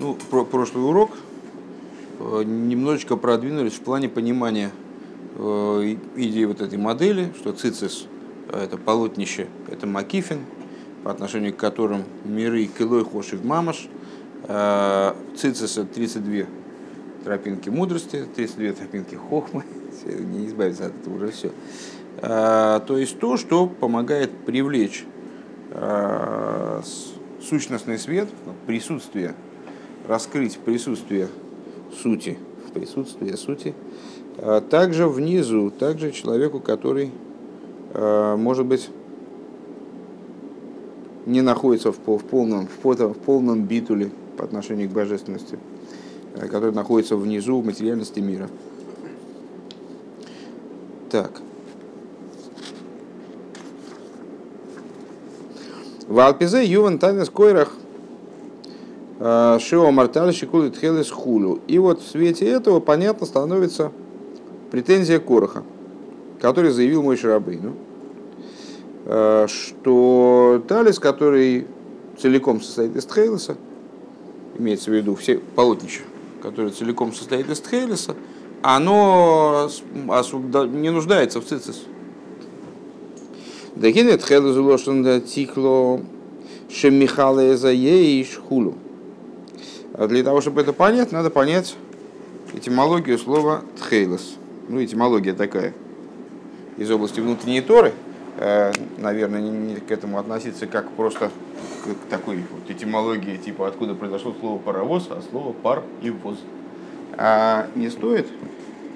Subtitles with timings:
[0.00, 1.10] Ну, про прошлый урок
[2.20, 4.70] э, немножечко продвинулись в плане понимания
[5.34, 8.06] э, идеи вот этой модели, что цицис
[8.52, 10.38] э,– это полотнище, это макифин,
[11.02, 13.88] по отношению к которым миры килой хоши в мамаш.
[15.36, 16.44] Цицис– это 32
[17.24, 19.64] тропинки мудрости, 32 тропинки хохмы,
[20.06, 21.50] не избавиться от этого уже все.
[22.20, 25.04] То есть то, что помогает привлечь
[27.40, 28.28] сущностный свет,
[28.66, 29.34] присутствие
[30.08, 31.28] раскрыть присутствие
[32.02, 32.38] сути,
[32.72, 33.74] присутствие сути,
[34.38, 37.12] а также внизу, также человеку, который,
[37.92, 38.88] а, может быть,
[41.26, 45.58] не находится в, полном, в полном битуле по отношению к божественности,
[46.36, 48.48] а, который находится внизу в материальности мира.
[51.10, 51.42] Так.
[56.06, 57.74] В Алпизе Юван Танес Койрах–
[59.18, 61.60] Шио Марталь Шикулит Хелес Хулю.
[61.66, 63.90] И вот в свете этого понятно становится
[64.70, 65.64] претензия Короха,
[66.40, 67.74] который заявил мой Шарабейну,
[69.06, 71.66] э, что Талис, который
[72.16, 73.56] целиком состоит из Тхейлеса,
[74.56, 76.02] имеется в виду все полотнища,
[76.40, 78.14] которые целиком состоит из Тхейлеса,
[78.62, 79.68] оно
[80.72, 81.82] не нуждается в цицис.
[83.74, 86.00] Дагинет Тхейлесу лошен тихло
[86.68, 88.74] шемихале заеиш хулю.
[89.98, 91.74] А для того, чтобы это понять, надо понять
[92.54, 94.36] этимологию слова «тхейлос».
[94.68, 95.74] Ну, этимология такая
[96.76, 97.92] из области внутренней Торы.
[98.36, 101.32] Э, наверное, не к этому относиться как просто
[101.84, 106.38] к такой вот этимологии, типа откуда произошло слово «паровоз», а слово «пар» и «воз».
[107.16, 108.28] А не стоит.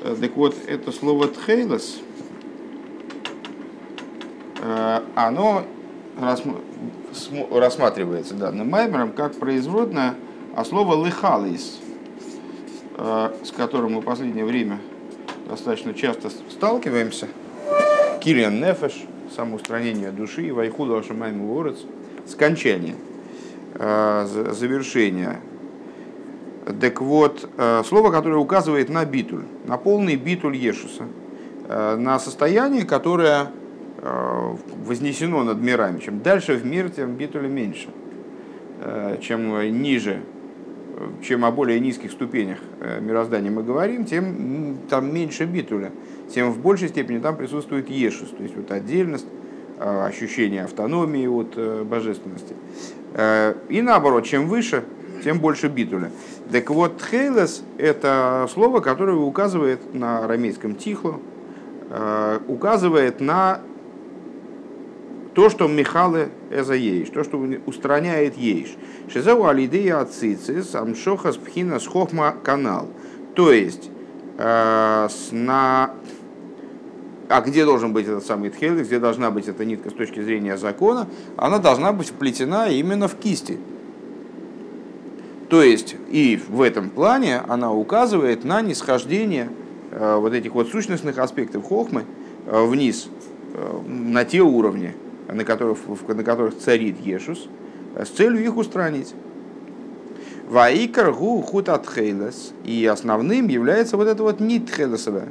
[0.05, 1.98] Э, так вот, это слово «тхейлос»,
[4.62, 5.64] э, оно
[7.50, 10.14] рассматривается данным маймером как производная
[10.55, 11.81] а слово «лыхалис»,
[12.97, 14.78] э, с которым мы в последнее время
[15.48, 17.28] достаточно часто сталкиваемся,
[18.20, 19.05] кириан нефеш,
[19.35, 21.79] самоустранение души, вайхуда ашамайм ворец,
[22.27, 22.96] скончание,
[23.74, 25.41] э, завершение.
[26.80, 31.05] Так вот, э, слово, которое указывает на битуль, на полный битуль Ешуса,
[31.68, 33.46] на состояние, которое
[34.85, 36.01] вознесено над мирами.
[36.01, 37.89] Чем дальше в мир, тем битуля меньше.
[39.23, 40.20] Чем ниже
[41.23, 45.91] чем о более низких ступенях э, мироздания мы говорим, тем там меньше битуля,
[46.33, 49.27] тем в большей степени там присутствует ешус, то есть вот отдельность,
[49.79, 52.55] а, ощущение автономии от э, божественности.
[53.14, 54.85] Э, и наоборот, чем выше,
[55.25, 56.11] тем больше битуля.
[56.51, 61.20] Так вот, тхейлес– это слово, которое указывает на арамейском тихло,
[62.48, 63.61] указывает на
[65.35, 68.77] то, что Михалы эза ейш, то, что устраняет ейш.
[69.11, 72.89] Шизау алидея ацицис амшохас пхинас хохма канал.
[73.35, 73.91] То есть,
[74.39, 75.91] э, на...
[77.29, 80.59] а где должен быть этот самый тхелик, где должна быть эта нитка с точки зрения
[80.59, 83.59] закона, она должна быть вплетена именно в кисти.
[85.48, 89.48] То есть, и в этом плане она указывает на нисхождение
[89.91, 92.05] э, вот этих вот сущностных аспектов хохмы
[92.47, 93.09] э, вниз,
[93.55, 94.95] э, на те уровни,
[95.29, 95.79] на которых,
[96.09, 97.49] на которых царит Ешус,
[97.97, 99.15] с целью их устранить.
[100.49, 102.53] Ваикар гу хутат хейлес.
[102.65, 105.29] И основным является вот это вот нит хейлесовая.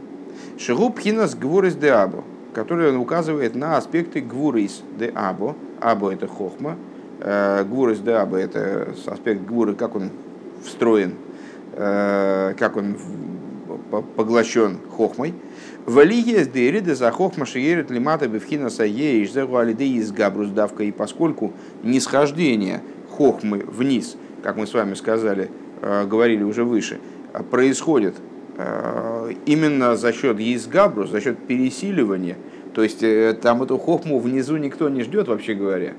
[0.57, 5.55] Шигу пхинас гвурис де або, который указывает на аспекты гвурис де або.
[5.79, 6.75] Або это хохма.
[7.19, 10.09] Э, гвурис де або это аспект гвуры, как он
[10.63, 11.13] встроен,
[11.73, 12.95] э, как он
[14.15, 15.35] поглощен хохмой.
[15.85, 20.83] Валиес дериды за хохма шиерит лимата бифхина саеиш за из габрус давка.
[20.83, 21.53] И поскольку
[21.83, 25.49] нисхождение хохмы вниз, как мы с вами сказали,
[25.81, 26.99] э, говорили уже выше,
[27.49, 28.15] происходит
[28.57, 30.37] э, именно за счет
[30.67, 32.37] габрус, за счет пересиливания.
[32.75, 35.93] То есть э, там эту хохму внизу никто не ждет, вообще говоря.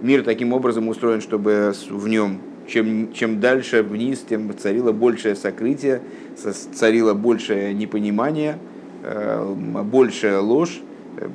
[0.00, 6.00] Мир таким образом устроен, чтобы в нем чем, чем дальше вниз, тем царило большее сокрытие,
[6.36, 8.58] царило большее непонимание,
[9.02, 10.80] э, большая ложь,
[11.16, 11.28] э,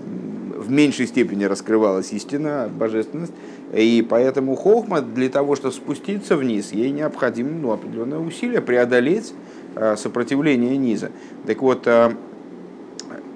[0.57, 3.33] в меньшей степени раскрывалась истина, божественность.
[3.73, 9.33] И поэтому хохма для того, чтобы спуститься вниз, ей необходимо ну, определенное усилие преодолеть
[9.75, 11.11] э, сопротивление низа.
[11.45, 11.87] Так вот,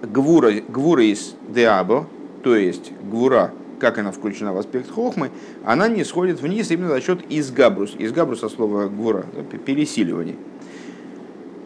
[0.02, 2.08] гвура, гвура из деабо,
[2.44, 3.52] то есть гвура
[3.84, 5.30] как она включена в аспект хохмы,
[5.66, 7.96] она не сходит вниз именно за счет изгабрус.
[8.00, 9.26] Изгабрус от слова гура,
[9.66, 10.38] пересиливание.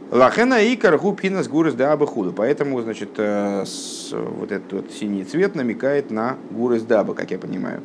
[0.09, 2.31] Лахена и каргубхина с гуры да худа.
[2.31, 3.65] Поэтому, значит, э,
[4.12, 7.81] вот этот вот синий цвет намекает на гуры даба, как я понимаю.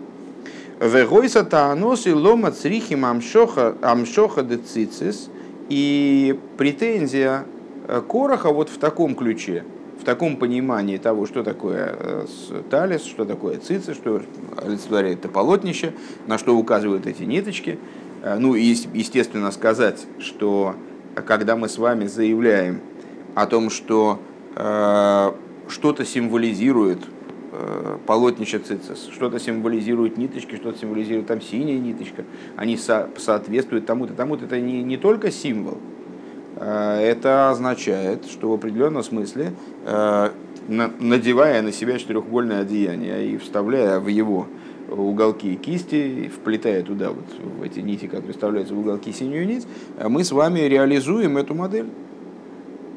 [0.81, 5.31] Вегойса таанос и лома црихим амшоха, амшоха децицис.
[5.69, 7.45] И претензия
[7.89, 9.65] э, Короха вот в таком ключе,
[10.01, 12.27] в таком понимании того, что такое э,
[12.71, 14.23] талис, что такое цицис, что
[14.59, 15.93] олицетворяет это полотнище,
[16.29, 17.81] на что указывают эти ниточки.
[18.39, 20.77] Ну и, естественно, сказать, что
[21.15, 22.81] когда мы с вами заявляем
[23.35, 24.19] о том, что
[24.57, 25.33] э,
[25.69, 27.01] что-то символизирует
[27.55, 32.25] Э, полотнище цицис, что-то символизирует ниточки, что-то символизирует там синяя ниточка,
[32.57, 34.47] они со соответствуют тому-то, тому-то.
[34.47, 35.77] Это не, не только символ,
[36.57, 39.53] э, это означает, что в определенном смысле,
[39.85, 40.31] э,
[40.67, 44.47] надевая на себя четырехугольное одеяние и вставляя в его
[45.01, 47.25] уголки кисти, вплетая туда вот
[47.59, 49.67] в эти нити, которые вставляются в уголки синюю нить,
[50.03, 51.87] мы с вами реализуем эту модель.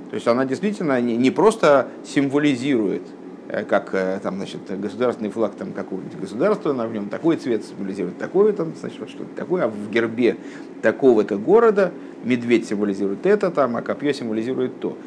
[0.09, 3.01] То есть она действительно не просто символизирует
[3.47, 8.18] Э, как э, там, значит, государственный флаг там, какого-нибудь государства, на нем такой цвет символизирует
[8.18, 10.38] такое, там, значит, что-то такое, а в гербе
[10.81, 11.91] такого-то города
[12.24, 14.98] медведь символизирует это, там, а копье символизирует то.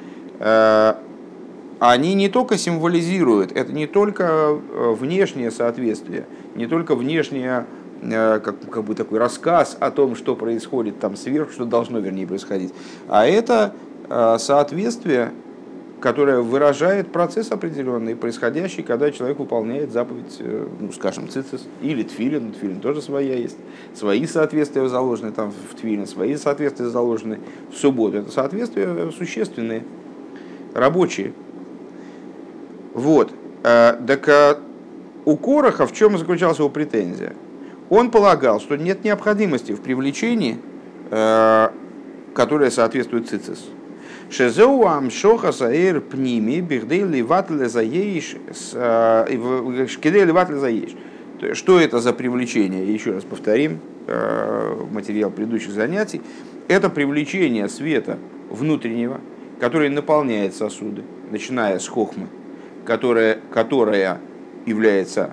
[1.81, 7.67] Э, они не только символизируют, это не только внешнее соответствие, не только внешнее
[8.01, 12.73] как, как бы такой рассказ о том, что происходит там сверху, что должно, вернее, происходить,
[13.09, 13.75] а это
[14.39, 15.33] соответствие
[16.01, 22.53] которая выражает процесс определенный, происходящий, когда человек выполняет заповедь, э, ну, скажем, цицис или тфилин,
[22.53, 23.57] тфилин тоже своя есть,
[23.95, 27.41] свои соответствия заложены там в тфилин, свои соответствия заложены
[27.73, 28.19] в субботу.
[28.19, 29.85] Это соответствия существенные,
[30.75, 31.33] рабочие.
[32.99, 33.33] Вот.
[33.63, 34.59] Э, так а
[35.25, 37.33] у Короха в чем заключалась его претензия?
[37.91, 40.59] Он полагал, что нет необходимости в привлечении,
[41.11, 41.69] э,
[42.35, 43.67] которое соответствует цицис.
[44.31, 48.37] Шезеу амшоха саэр пними бихдей ливатле заеиш
[49.89, 50.91] шкидей ливатле заеиш.
[51.53, 52.93] Что это за привлечение?
[52.93, 53.81] Еще раз повторим
[54.91, 56.21] материал предыдущих занятий.
[56.67, 58.19] Это привлечение света
[58.51, 59.21] внутреннего,
[59.61, 62.27] который наполняет сосуды, начиная с хохмы,
[62.89, 64.19] которая, которая
[64.67, 65.31] является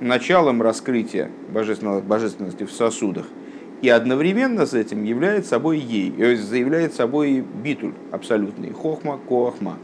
[0.00, 3.26] началом раскрытия божественности в сосудах–
[3.84, 9.76] и одновременно с этим является собой ей, э, заявляет собой битуль абсолютный, хохма, коахма.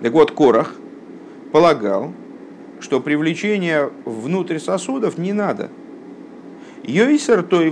[0.00, 0.76] Так вот, Корах
[1.50, 2.12] полагал,
[2.78, 5.70] что привлечение внутрь сосудов не надо.
[6.84, 7.68] Йойсер то и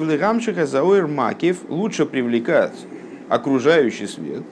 [1.06, 2.84] макив лучше привлекать
[3.28, 4.42] окружающий свет,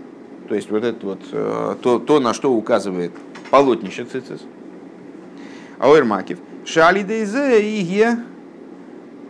[0.48, 3.12] то есть вот это вот, э, то, то на что указывает
[3.50, 4.42] полотнище цицис,
[5.78, 8.16] аоир макив, и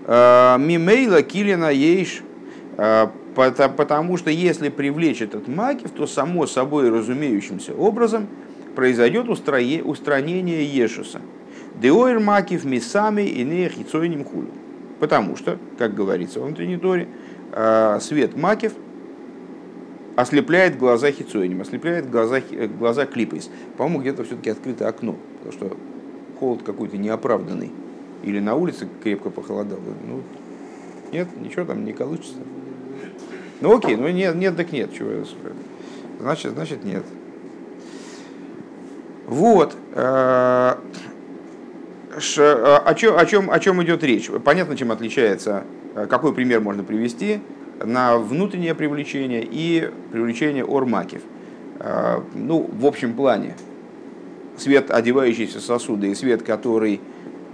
[0.09, 2.23] Э, мимейла килина ейш,
[2.79, 8.29] э, потому что если привлечь этот макив, то само собой разумеющимся образом
[8.77, 11.21] произойдет устранение Ешуса.
[11.81, 14.51] Деоир макив мисами и нехицойним хулю.
[15.01, 17.09] Потому что, как говорится в внутренней торе,
[18.01, 18.73] свет макив
[20.17, 22.41] ослепляет глаза хицойним, ослепляет глаза,
[22.79, 23.51] глаза клипейс.
[23.77, 25.77] По-моему, где-то все-таки открыто окно, потому что
[26.41, 27.71] холод какой-то неоправданный
[28.25, 29.81] или на улице крепко похолодало.
[30.07, 30.23] Ну,
[31.13, 32.39] нет, ничего там не получится.
[33.61, 34.93] Ну окей, ну нет, нет, так нет.
[34.93, 35.25] Чего,
[36.19, 37.05] значит, значит нет.
[39.27, 39.77] Вот.
[39.93, 40.77] Э,
[42.15, 44.31] о чем, о, чем, о чем идет речь?
[44.45, 45.65] Понятно, чем отличается,
[45.95, 47.41] э, какой пример можно привести
[47.85, 51.23] на внутреннее привлечение и привлечение ормакив.
[51.79, 53.55] Э, ну, в общем плане,
[54.57, 57.01] свет, одевающийся сосуды, и свет, который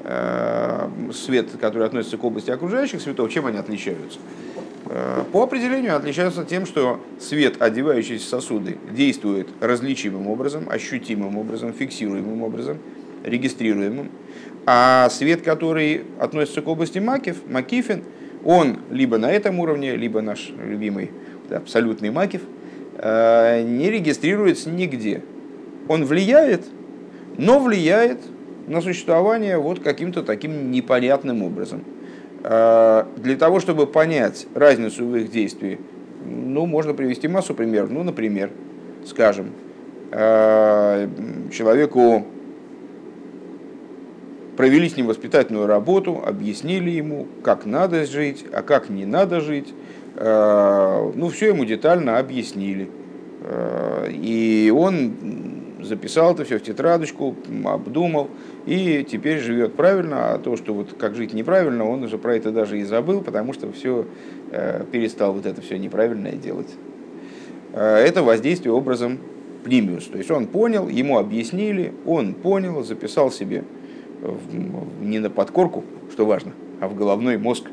[0.04, 4.18] Э, свет, который относится к области окружающих светов, чем они отличаются?
[4.86, 12.42] Э, по определению отличаются тем, что свет, одевающийся сосуды, действует различимым образом, ощутимым образом, фиксируемым
[12.42, 12.78] образом,
[13.22, 14.10] регистрируемым.
[14.66, 18.02] А свет, который относится к области макив, макифин,
[18.44, 21.10] он либо на этом уровне, либо наш любимый
[21.50, 22.42] абсолютный макив,
[22.96, 25.22] э, не регистрируется нигде.
[25.88, 26.64] Он влияет,
[27.36, 28.18] но влияет
[28.66, 31.84] на существование вот каким-то таким непонятным образом.
[32.44, 35.78] А, для того, чтобы понять разницу в их действии,
[36.24, 37.90] ну, можно привести массу примеров.
[37.90, 38.50] Ну, например,
[39.06, 39.50] скажем,
[40.10, 41.08] а,
[41.52, 42.26] человеку
[44.56, 49.72] провели с ним воспитательную работу, объяснили ему, как надо жить, а как не надо жить.
[50.16, 52.90] А, ну, все ему детально объяснили.
[54.10, 55.14] И он
[55.84, 58.28] записал это все в тетрадочку, обдумал,
[58.66, 62.50] и теперь живет правильно, а то, что вот как жить неправильно, он уже про это
[62.50, 64.06] даже и забыл, потому что все
[64.50, 66.68] э, перестал вот это все неправильное делать.
[67.72, 69.18] Э, это воздействие образом
[69.64, 73.64] пнимиус, то есть он понял, ему объяснили, он понял, записал себе
[75.00, 77.64] не на подкорку, что важно, а в головной мозг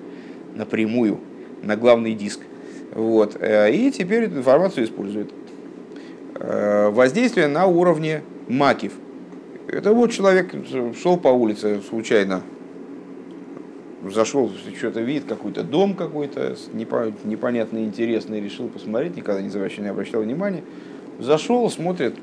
[0.56, 1.20] напрямую,
[1.64, 2.42] на главный диск.
[2.94, 3.36] Вот.
[3.42, 5.32] И теперь эту информацию использует.
[6.34, 8.94] Воздействие на уровне макив.
[9.68, 10.56] Это вот человек
[11.00, 12.42] шел по улице случайно,
[14.10, 19.90] зашел, что-то видит, какой-то дом какой-то, непонятный, интересный, решил посмотреть, никогда ни за вообще не
[19.90, 20.64] обращал внимания.
[21.20, 22.16] Зашел, смотрит,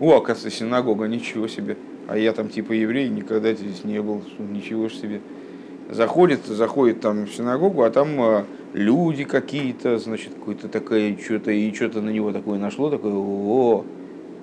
[0.00, 1.76] о, оказывается, синагога, ничего себе.
[2.12, 5.22] А я там типа еврей, никогда здесь не был, ничего себе.
[5.88, 11.72] Заходит, заходит там в синагогу, а там а, люди какие-то, значит, какое-то такое, что-то, и
[11.72, 13.86] что-то на него такое нашло, такое, о,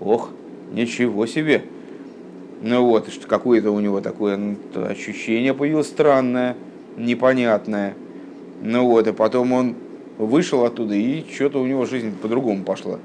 [0.02, 0.32] ох,
[0.74, 1.62] ничего себе.
[2.64, 4.58] Ну вот, что какое-то у него такое ну,
[4.88, 6.58] ощущение появилось странное,
[6.98, 7.94] непонятное.
[8.64, 9.76] Ну вот, и потом он
[10.18, 12.98] вышел оттуда, и что-то у него жизнь по-другому пошла.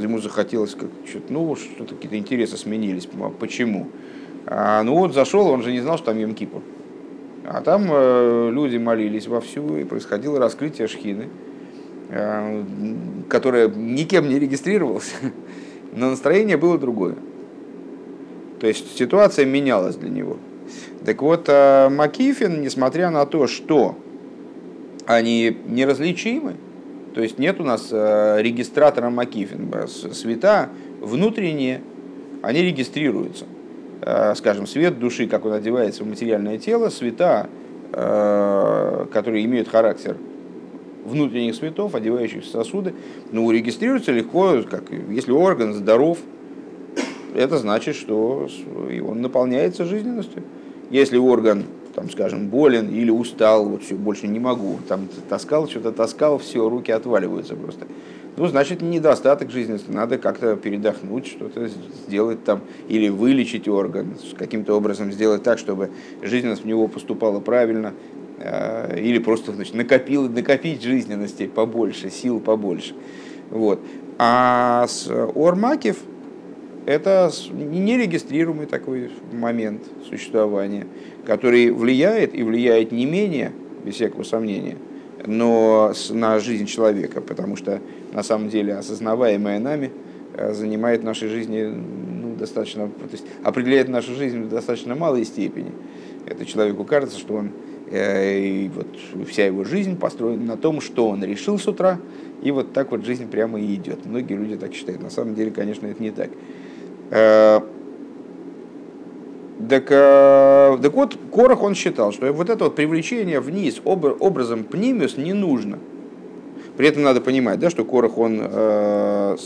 [0.00, 3.08] Ему захотелось как что-то, ну, что-то какие-то интересы сменились.
[3.20, 3.88] А почему?
[4.46, 6.34] А, ну вот зашел, он же не знал, что там йом
[7.46, 11.28] А там э, люди молились вовсю, и происходило раскрытие шхины,
[12.10, 12.64] э,
[13.28, 15.14] которое никем не регистрировалось,
[15.92, 17.16] но настроение было другое.
[18.60, 20.36] То есть ситуация менялась для него.
[21.04, 23.96] Так вот, э, Макифин, несмотря на то, что
[25.06, 26.54] они неразличимы,
[27.14, 31.80] то есть нет у нас э, регистратора Макифин, света внутренние,
[32.42, 33.46] они регистрируются.
[34.02, 37.48] Э, скажем, свет души, как он одевается в материальное тело, света,
[37.92, 40.16] которые имеют характер
[41.04, 42.94] внутренних светов, одевающихся сосуды,
[43.30, 46.18] ну, регистрируются легко, как, если орган здоров,
[47.34, 48.48] это значит, что
[49.06, 50.42] он наполняется жизненностью.
[50.90, 55.92] Если орган, там, скажем, болен или устал, вот все, больше не могу, там таскал, что-то
[55.92, 57.86] таскал, все, руки отваливаются просто.
[58.36, 65.12] Ну, значит, недостаток жизненности, надо как-то передохнуть, что-то сделать там, или вылечить орган, каким-то образом
[65.12, 67.94] сделать так, чтобы жизненность в него поступала правильно,
[68.38, 72.94] э, или просто значит, накопил, накопить жизненности побольше, сил побольше.
[73.50, 73.80] Вот.
[74.18, 75.98] А с Ормакев–
[76.86, 80.86] это нерегистрируемый такой момент существования,
[81.26, 83.52] который влияет и влияет не менее,
[83.84, 84.76] без всякого сомнения,
[85.26, 87.80] но на жизнь человека, потому что
[88.12, 89.90] на самом деле осознаваемое нами
[90.36, 95.72] э, занимает нашей жизни ну, достаточно, то есть определяет нашу жизнь в достаточно малой степени.
[96.26, 97.52] Это человеку кажется, что он
[97.90, 98.86] э, и вот
[99.28, 101.98] вся его жизнь построена на том, что он решил с утра,
[102.42, 104.04] и вот так вот жизнь прямо и идет.
[104.06, 105.02] Многие люди так считают.
[105.02, 106.30] На самом деле, конечно, это не так.
[107.10, 107.60] Э,
[109.68, 115.16] так, э, так вот, Корах он считал, что вот это вот привлечение вниз образом пнимиус
[115.16, 115.78] не нужно.
[116.76, 119.36] При этом надо понимать, да, что Корах он э,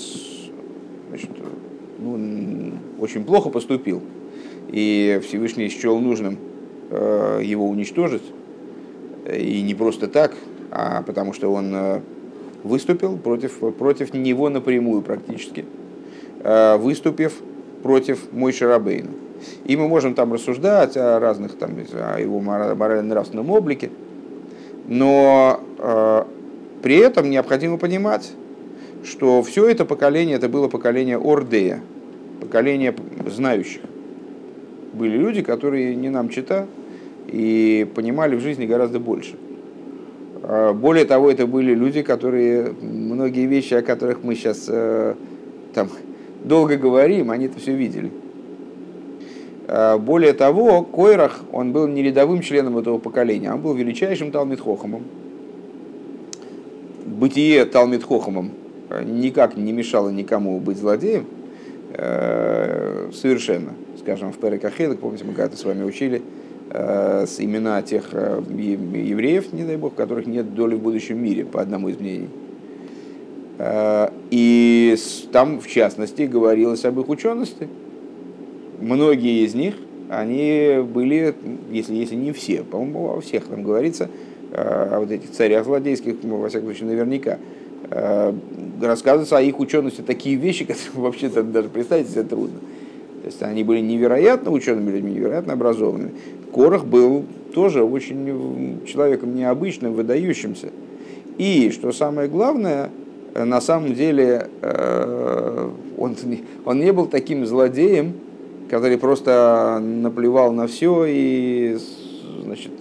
[1.10, 1.30] значит,
[1.98, 4.02] ну, очень плохо поступил.
[4.70, 6.38] И Всевышний счел нужным
[6.90, 8.22] его уничтожить.
[9.30, 10.34] И не просто так,
[10.70, 12.02] а потому что он
[12.64, 15.66] выступил против, против него напрямую практически,
[16.78, 17.42] выступив
[17.82, 19.10] против Мой Шарабейна.
[19.64, 23.90] И мы можем там рассуждать о разных, там, о его морально-нравственном облике,
[24.88, 26.24] но э,
[26.82, 28.32] при этом необходимо понимать,
[29.04, 31.80] что все это поколение, это было поколение Ордея,
[32.40, 32.94] поколение
[33.26, 33.82] знающих.
[34.92, 36.66] Были люди, которые не нам чита
[37.26, 39.36] и понимали в жизни гораздо больше.
[40.42, 45.14] А более того, это были люди, которые многие вещи, о которых мы сейчас э,
[45.74, 45.90] там,
[46.48, 48.10] долго говорим, они это все видели.
[49.68, 55.02] А, более того, Койрах, он был не рядовым членом этого поколения, он был величайшим Талмитхохомом.
[57.04, 58.50] Бытие Талмитхохомом
[59.04, 61.26] никак не мешало никому быть злодеем,
[61.92, 63.74] э, совершенно.
[63.98, 66.22] Скажем, в Перекахедах, помните, мы когда-то с вами учили,
[66.70, 71.88] с имена тех евреев, не дай бог, которых нет доли в будущем мире, по одному
[71.88, 72.28] из мнений.
[73.58, 74.96] Э, и
[75.32, 77.68] там, в частности, говорилось об их учености.
[78.80, 79.74] Многие из них,
[80.08, 81.34] они были,
[81.70, 84.08] если, если не все, по-моему, во всех там говорится,
[84.52, 87.38] э, о вот этих царях злодейских, ну, во всяком случае, наверняка,
[87.90, 88.32] э,
[88.80, 92.60] рассказываются о их учености такие вещи, которые вообще-то даже представить себе трудно.
[93.22, 96.12] То есть они были невероятно учеными людьми, невероятно образованными.
[96.54, 100.68] Корах был тоже очень человеком необычным, выдающимся.
[101.36, 102.90] И, что самое главное,
[103.34, 106.16] на самом деле э, он,
[106.64, 108.14] он не был таким злодеем,
[108.68, 111.78] который просто наплевал на все и,
[112.44, 112.72] значит,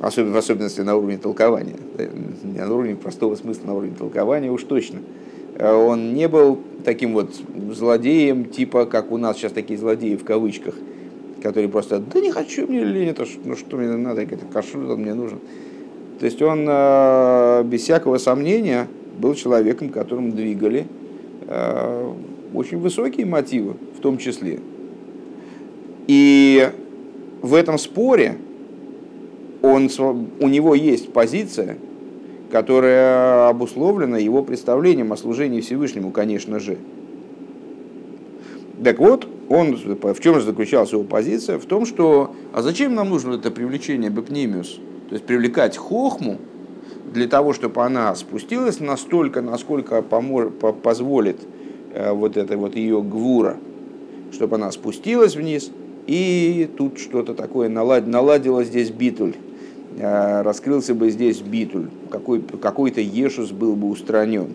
[0.00, 1.76] особенно, в особенности на уровне толкования,
[2.42, 5.00] не на уровне простого смысла, на уровне толкования уж точно.
[5.56, 7.34] Э, он не был таким вот
[7.72, 10.74] злодеем, типа, как у нас сейчас такие злодеи в кавычках,
[11.42, 15.14] который просто, да не хочу, мне лень, это, ну что мне надо, это кашрут мне
[15.14, 15.38] нужен.
[16.18, 20.86] То есть он э, без всякого сомнения был человеком, которым двигали
[21.46, 22.12] э,
[22.54, 24.60] очень высокие мотивы, в том числе.
[26.06, 26.70] И
[27.42, 28.36] в этом споре
[29.62, 29.90] он,
[30.40, 31.76] у него есть позиция,
[32.50, 36.78] которая обусловлена его представлением о служении Всевышнему, конечно же.
[38.82, 41.58] Так вот, он, в чем же заключалась его позиция?
[41.58, 44.78] В том, что а зачем нам нужно это привлечение Бепнимиус?
[45.08, 46.38] То есть привлекать хохму
[47.12, 51.38] для того, чтобы она спустилась настолько, насколько помож, по, позволит
[51.94, 53.56] э, вот это вот ее гвура,
[54.32, 55.70] чтобы она спустилась вниз,
[56.06, 59.34] и тут что-то такое налад, наладило здесь битуль,
[59.98, 64.48] э, раскрылся бы здесь битуль, какой, какой-то ешус был бы устранен.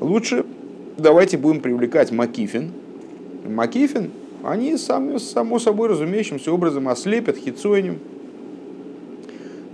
[0.00, 0.44] Лучше
[0.96, 2.72] давайте будем привлекать Макифин.
[3.46, 4.10] Макифин,
[4.42, 7.98] они сами, само собой разумеющимся образом ослепят хитсойнем,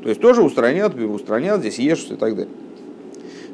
[0.03, 2.53] то есть тоже устранят, устранят здесь ешут и так далее.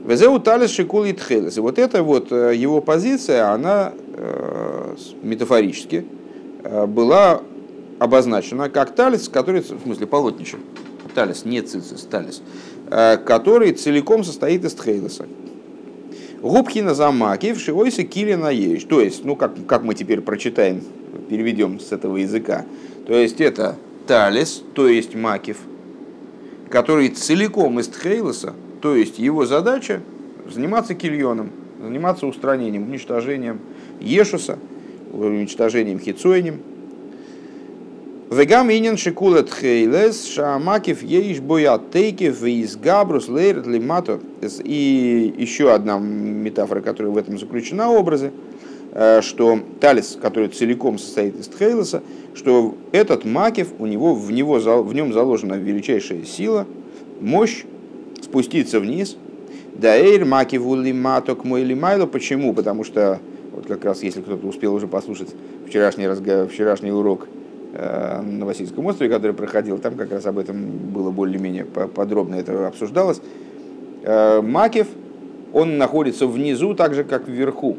[0.05, 1.17] Везеу талис шикул и
[1.57, 6.05] вот эта вот э, его позиция, она э, метафорически
[6.63, 7.41] э, была
[7.99, 10.61] обозначена как талис, который, в смысле полотничек,
[11.15, 12.43] талис, не цицис, талис,
[12.91, 15.27] который целиком состоит из тхейлеса.
[16.43, 18.87] Губхина замаки в шивойсе килина есть.
[18.89, 20.83] То есть, ну как, как мы теперь прочитаем,
[21.31, 22.67] переведем с этого языка.
[23.07, 25.57] То есть это талис, то есть макив–
[26.71, 30.00] который целиком из Тхейлоса, то есть его задача
[30.52, 31.50] заниматься кильоном,
[31.83, 33.61] заниматься устранением, уничтожением
[34.00, 34.59] Ешуса,
[35.12, 36.61] уничтожением Хицойнем.
[38.30, 44.18] Вегам инин шикула тхейлес, шамакив еиш боя тейкев из габрус лейрет лимато.
[44.64, 48.33] И еще одна метафора, которая в этом заключена, образы,
[48.95, 52.03] что талис, который целиком состоит из тхейлеса,
[52.35, 56.67] что этот макев, у него, в, него, в нем заложена величайшая сила,
[57.21, 57.65] мощь
[58.23, 59.17] спуститься вниз.
[59.75, 62.07] Даэль макиву лиматок мой лимайло.
[62.07, 62.55] Почему?
[62.55, 63.21] Потому что,
[63.53, 65.29] вот как раз если кто-то успел уже послушать
[65.66, 67.27] вчерашний, разговор, вчерашний урок
[67.75, 70.57] э, на Васильском острове, который проходил, там как раз об этом
[70.92, 73.21] было более-менее подробно это обсуждалось.
[74.03, 74.87] Э, макев,
[75.53, 77.77] он находится внизу так же, как вверху.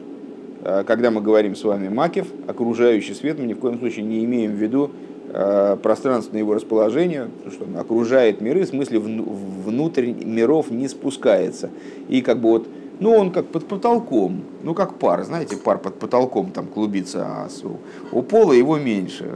[0.65, 4.25] Э, когда мы говорим с вами Макев, окружающий свет, мы ни в коем случае не
[4.25, 4.89] имеем в виду
[5.29, 11.69] э, пространственное его расположение, что он окружает миры, в смысле внутрь миров не спускается.
[12.09, 12.67] И как бы вот,
[12.99, 17.47] ну он как под потолком, ну как пар, знаете, пар под потолком там клубится, а
[17.63, 19.35] у, у пола его меньше.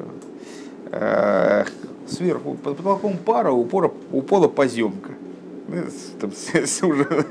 [0.92, 1.66] Э,
[2.08, 5.12] сверху под потолком пара, у, пола, у пола поземка.
[6.20, 6.32] Там,
[6.90, 7.26] уже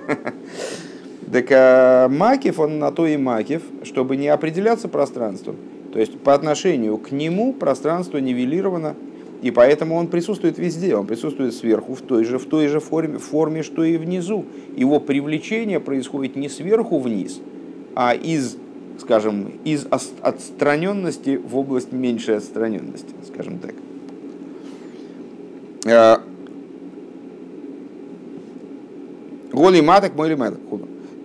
[1.33, 5.57] так а Макив, он на то и Макив, чтобы не определяться пространством.
[5.93, 8.95] То есть по отношению к нему пространство нивелировано,
[9.43, 13.19] и поэтому он присутствует везде, он присутствует сверху в той же, в той же форме,
[13.19, 14.45] форме, что и внизу.
[14.77, 17.41] Его привлечение происходит не сверху вниз,
[17.95, 18.57] а из,
[19.01, 23.75] скажем, из отстраненности в область меньшей отстраненности, скажем так.
[25.85, 26.19] Э,
[29.53, 30.61] Голи маток мой маток.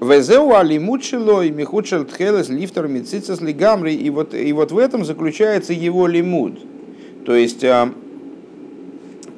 [0.04, 3.94] Везеу алимучило и михучел тхелес лифтер мицицас лигамри.
[3.94, 6.60] И вот, и вот в этом заключается его лимуд.
[7.26, 7.90] То есть, э,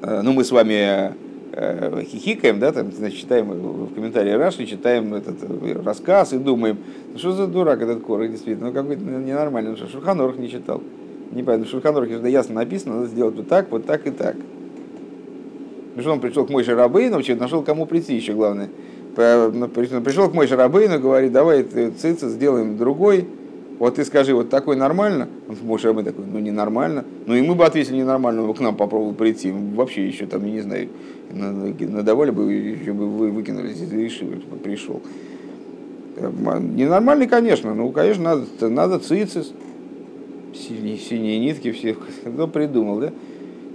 [0.01, 1.13] э, ну мы с вами
[1.51, 5.37] э, хихикаем, да, там, значит, читаем в комментарии Раши, читаем этот
[5.85, 6.77] рассказ и думаем,
[7.13, 10.81] ну что за дурак этот Корах, действительно, ну какой-то ненормальный, ну что, Шурханорх не читал.
[11.31, 14.35] Не понятно, в Шурханорхе же ясно написано, надо сделать вот так, вот так и так.
[15.95, 18.69] Ну что он пришел к Мойше Рабейну, нашел кому прийти еще главное.
[19.17, 23.27] Ну, пришел к мой Шарабейну, говорит, давай цица сделаем другой,
[23.79, 25.27] вот ты скажи, вот такой нормально?
[25.49, 27.03] Он мой Шарабейн такой, ну ненормально.
[27.25, 29.51] Ну и мы бы ответили ненормально, он бы к нам попробовал прийти.
[29.51, 30.89] Вообще еще там, я не знаю,
[31.31, 35.01] надавали бы, еще бы вы выкинули из решили, пришел.
[36.17, 39.51] Ненормальный, конечно, ну, конечно, надо, надо цицис,
[40.53, 43.11] синие, синие нитки все, кто придумал, да?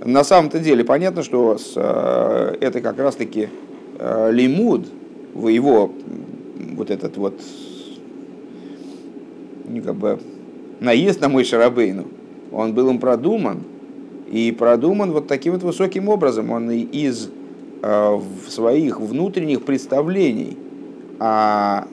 [0.04, 3.50] На самом-то деле понятно, что с, э, это как раз-таки
[3.98, 4.86] э, лимуд,
[5.34, 5.92] его
[6.76, 7.40] вот этот вот
[9.68, 10.18] ну, как бы
[10.80, 12.08] наезд на мой Шарабейну,
[12.52, 13.62] он был им продуман,
[14.30, 16.50] и продуман вот таким вот высоким образом.
[16.50, 17.30] Он из
[17.82, 20.56] э, своих внутренних представлений
[21.18, 21.86] о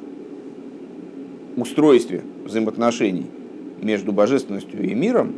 [1.56, 3.26] устройстве взаимоотношений
[3.82, 5.34] между божественностью и миром,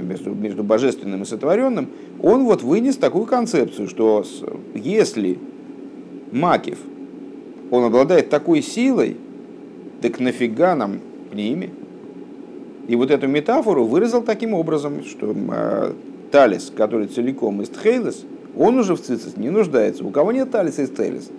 [0.00, 1.88] между, между божественным и сотворенным,
[2.22, 4.24] он вот вынес такую концепцию, что
[4.74, 5.38] если
[6.32, 6.78] Макив–
[7.70, 9.16] он обладает такой силой,
[10.00, 11.00] так нафига нам
[11.30, 11.70] к ними?
[12.86, 15.94] И вот эту метафору выразил таким образом, что а,
[16.30, 18.24] талис, который целиком из тхейлес,
[18.56, 20.04] он уже в цицис не нуждается.
[20.04, 21.30] У кого нет талиса из тхейлес,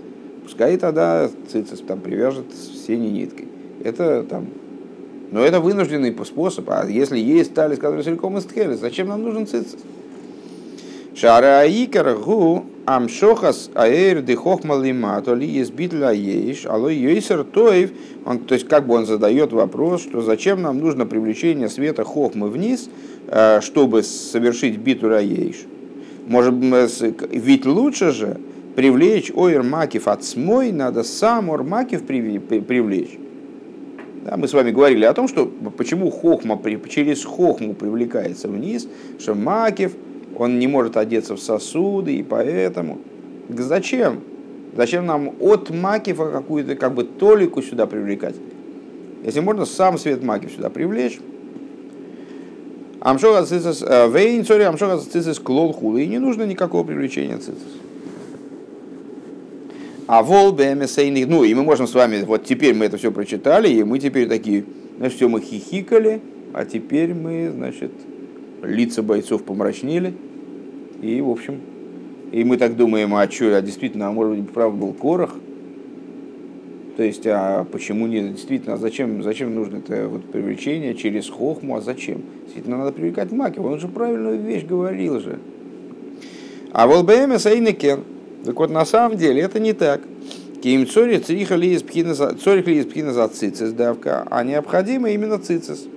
[0.44, 2.46] пускай тогда цицис там привяжет
[2.86, 3.48] синей ниткой.
[3.84, 4.48] Это там
[5.32, 6.70] но это вынужденный способ.
[6.70, 9.78] А если есть талис, который целиком из тхелес, зачем нам нужен цицис?
[11.16, 11.66] Шара
[12.16, 17.92] гу амшохас аэр дыхох малима, то ли есть битля ейш, алой йейсер тоев.
[18.26, 22.50] Он, то есть как бы он задает вопрос, что зачем нам нужно привлечение света хохмы
[22.50, 22.90] вниз,
[23.28, 25.58] э, чтобы совершить битуля ейш.
[26.28, 26.56] Может
[27.32, 28.38] ведь лучше же
[28.76, 33.20] привлечь ойр макив от смой, надо сам ор макив привлечь.
[34.26, 35.46] Да, мы с вами говорили о том, что
[35.78, 38.88] почему хохма через хохму привлекается вниз,
[39.20, 39.94] что макив,
[40.38, 43.00] он не может одеться в сосуды, и поэтому.
[43.50, 44.22] Зачем?
[44.76, 48.36] Зачем нам от макифа какую-то как бы толику сюда привлекать?
[49.24, 51.20] Если можно сам свет макив сюда привлечь,
[53.02, 57.80] Амшога цицис, э, вейн, сори, амшога цицис клол хулы, и не нужно никакого привлечения цицис.
[60.06, 63.70] А вол бмсейных, ну и мы можем с вами, вот теперь мы это все прочитали,
[63.70, 64.66] и мы теперь такие,
[64.98, 66.20] значит, все мы хихикали,
[66.52, 67.92] а теперь мы, значит,
[68.64, 70.14] лица бойцов помрачнели,
[71.02, 71.62] и, в общем,
[72.32, 75.36] и мы так думаем, а что, а действительно, а может быть, прав был Корах,
[76.98, 81.78] то есть, а почему не, действительно, а зачем, зачем нужно это вот привлечение через хохму,
[81.78, 82.24] а зачем?
[82.44, 85.40] Действительно, надо привлекать маки, он же правильную вещь говорил же.
[86.74, 88.04] А волбм сейнекен,
[88.44, 90.02] так вот, на самом деле это не так.
[90.62, 95.88] Ким цори цриха ли из пхина за цицис давка, а необходимо именно цицис.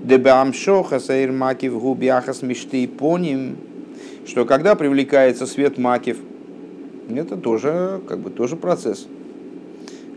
[0.00, 3.56] Дебам шоха саир макив губяхас мечты поним,
[4.26, 6.18] что когда привлекается свет макив,
[7.08, 9.06] это тоже, как бы, тоже процесс.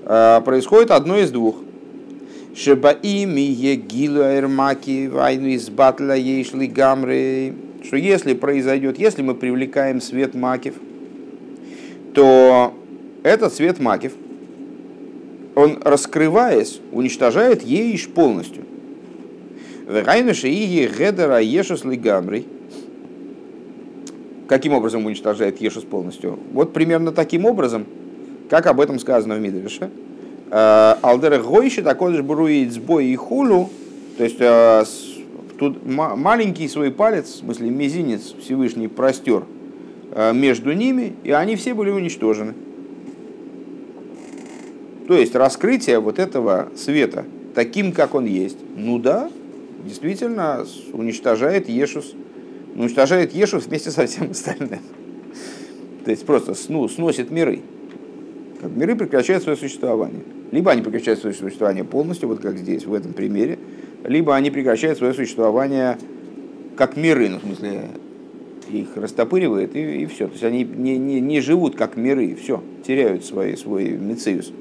[0.06, 1.56] А, происходит одно из двух.
[2.54, 7.54] Шебаими егилу аэрмаки вайну из батля ейшли гамры.
[7.84, 10.76] Что если произойдет, если мы привлекаем свет макив–
[12.14, 12.74] то
[13.24, 14.14] этот свет макив,
[15.56, 18.64] он, раскрываясь, уничтожает ейш полностью.
[24.48, 26.40] Каким образом уничтожает ешус полностью?
[26.54, 27.86] Вот примерно таким образом,
[28.50, 29.90] как об этом сказано в Мидреше.
[30.50, 33.70] Э, Алдера Гойши, такой же буруит сбой и хулу,
[34.18, 34.84] то есть э,
[35.58, 39.44] тут маленький свой палец, в смысле мизинец Всевышний простер
[40.14, 42.54] Э, между ними, и они все были уничтожены.
[45.08, 47.26] То есть раскрытие вот этого света
[47.56, 49.30] таким, как он есть, ну да,
[49.86, 52.14] действительно уничтожает Ешус,
[52.76, 54.80] уничтожает Ешус вместе со всем остальным.
[56.06, 57.62] То есть просто ну, сносит миры.
[58.60, 60.22] Как миры прекращают свое существование.
[60.52, 63.58] Либо они прекращают свое существование полностью, вот как здесь, в этом примере,
[64.04, 65.98] либо они прекращают свое существование
[66.76, 67.84] как миры, ну, в смысле,
[68.70, 70.28] их растопыривает, и, и все.
[70.28, 74.52] То есть они не, не, не живут как миры, все, теряют свой, свой мециус.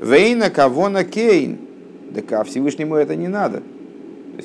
[0.00, 1.58] Вейна кавона кейн.
[2.14, 3.62] Так а Всевышнему это не надо.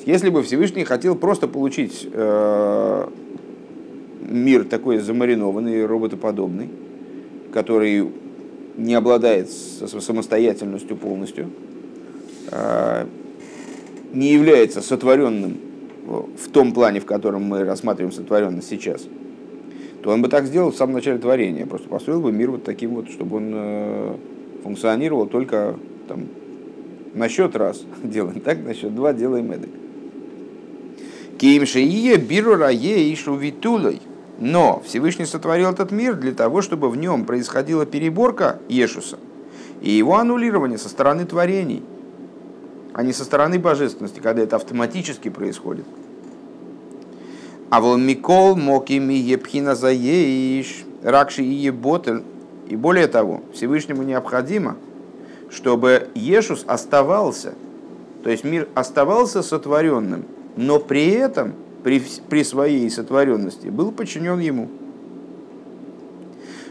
[0.04, 3.08] Если бы Всевышний хотел просто получить э,
[4.20, 6.68] мир такой замаринованный, роботоподобный,
[7.52, 8.10] который
[8.76, 11.50] не обладает самостоятельностью полностью,
[12.50, 13.06] э,
[14.12, 15.56] не является сотворенным
[16.06, 19.06] в том плане, в котором мы рассматриваем сотворенность сейчас,
[20.02, 21.66] то он бы так сделал в самом начале творения.
[21.66, 24.16] Просто построил бы мир вот таким вот, чтобы он э,
[24.62, 25.76] функционировал только
[26.08, 26.26] там,
[27.14, 29.70] на счет раз делаем так, на счет два делаем эдак.
[31.38, 34.00] Кимшие биру рае ишу витулой.
[34.40, 39.18] Но Всевышний сотворил этот мир для того, чтобы в нем происходила переборка Ешуса
[39.80, 41.82] и его аннулирование со стороны творений–
[42.98, 45.84] а не со стороны божественности, когда это автоматически происходит.
[47.70, 52.24] А вол микол мокими епхина заеиш, ракши и еботель.
[52.66, 54.76] И более того, Всевышнему необходимо,
[55.50, 57.54] чтобы Ешус оставался,
[58.22, 60.24] то есть мир оставался сотворенным,
[60.56, 64.68] но при этом, при, при своей сотворенности, был подчинен ему.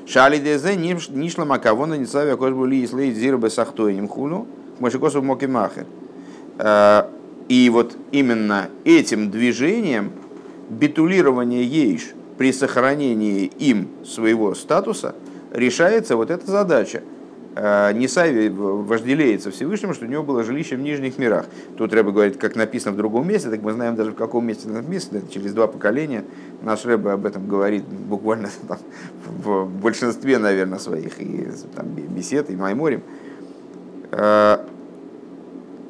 [0.08, 4.48] Шали дезе нишла макавона ницавя кошбули и слейт зирбе сахтоиним хулу,
[4.80, 5.86] мошикосу мокимахер.
[6.60, 7.04] Э,
[7.50, 10.12] и вот именно этим движением
[10.70, 15.16] битулирование ейш при сохранении им своего статуса
[15.52, 17.02] решается вот эта задача.
[17.60, 21.48] Э, Нисави вожделеется Всевышним, что у него было жилище в нижних мирах.
[21.76, 24.70] Тут Рэба говорит, как написано в другом месте, так мы знаем даже в каком месте
[24.70, 25.22] написано.
[25.32, 26.24] Через два поколения
[26.62, 28.78] наш Рэба об этом говорит буквально там,
[29.26, 33.02] в большинстве, наверное, своих и, там, бесед и майморим.
[34.12, 34.60] Э,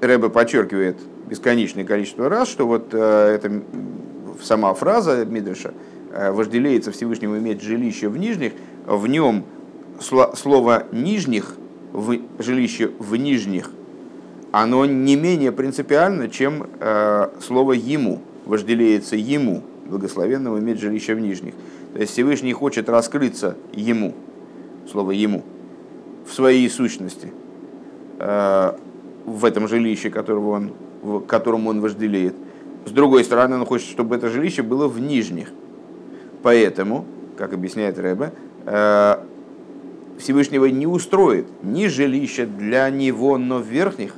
[0.02, 3.62] Рэбе подчеркивает бесконечное количество раз, что вот э, это
[4.42, 5.74] сама фраза Мидриша
[6.32, 8.54] «вожделеется Всевышнему иметь жилище в нижних»,
[8.86, 9.44] в нем
[10.00, 11.56] слово «нижних»,
[11.94, 13.72] в жилище в нижних,
[14.52, 16.68] оно не менее принципиально, чем
[17.42, 21.54] слово «ему», вожделеется ему, благословенному иметь жилище в нижних.
[21.94, 24.14] То есть Всевышний хочет раскрыться ему,
[24.92, 25.44] слово ему,
[26.26, 27.32] в своей сущности,
[28.20, 30.72] в этом жилище, которого он,
[31.28, 32.36] которому он вожделеет.
[32.86, 35.50] С другой стороны, он хочет, чтобы это жилище было в нижних.
[36.44, 37.06] Поэтому,
[37.38, 38.32] как объясняет Рэбе,
[38.66, 39.18] э,
[40.18, 44.14] Всевышнего не устроит ни жилище для него, но в верхних,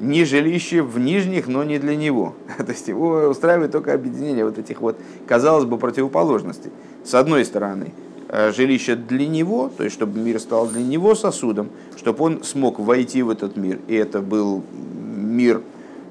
[0.00, 2.34] ни жилище в нижних, но не для него.
[2.58, 6.70] То есть его устраивает только объединение вот этих вот, казалось бы, противоположностей.
[7.04, 7.92] С одной стороны,
[8.34, 12.78] Э, жилище для него, то есть чтобы мир стал для него сосудом, чтобы он смог
[12.78, 15.60] войти в этот мир, и это был мир,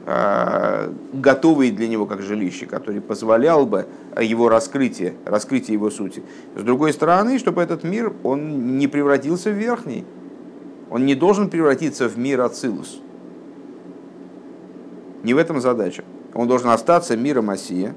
[0.05, 3.87] э, готовый для него как жилище, который позволял бы
[4.19, 6.23] его раскрытие, раскрытие его сути.
[6.55, 10.05] С другой стороны, чтобы этот мир, он не превратился в верхний,
[10.89, 12.99] он не должен превратиться в мир Ацилус.
[15.23, 16.03] Не в этом задача.
[16.33, 17.95] Он должен остаться миром Осия,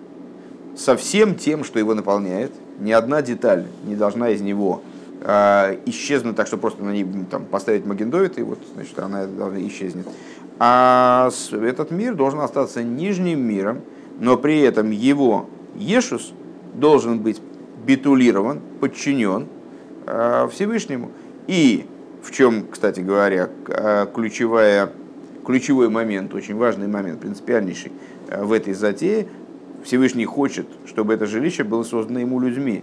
[0.76, 4.82] со всем тем, что его наполняет, ни одна деталь не должна из него
[5.20, 9.60] э, исчезнуть так, что просто на ней там, поставить магендовит, и вот значит, она должна
[9.66, 10.06] исчезнет.
[10.58, 13.80] А этот мир должен остаться нижним миром,
[14.20, 16.32] но при этом его Ешус
[16.74, 17.40] должен быть
[17.84, 19.46] битулирован, подчинен
[20.06, 21.10] э, Всевышнему.
[21.46, 21.86] И
[22.22, 24.90] в чем, кстати говоря, а, ключевая,
[25.44, 27.92] ключевой момент, очень важный момент, принципиальнейший
[28.28, 29.26] э, в этой затее,
[29.84, 32.82] Всевышний хочет, чтобы это жилище было создано ему людьми,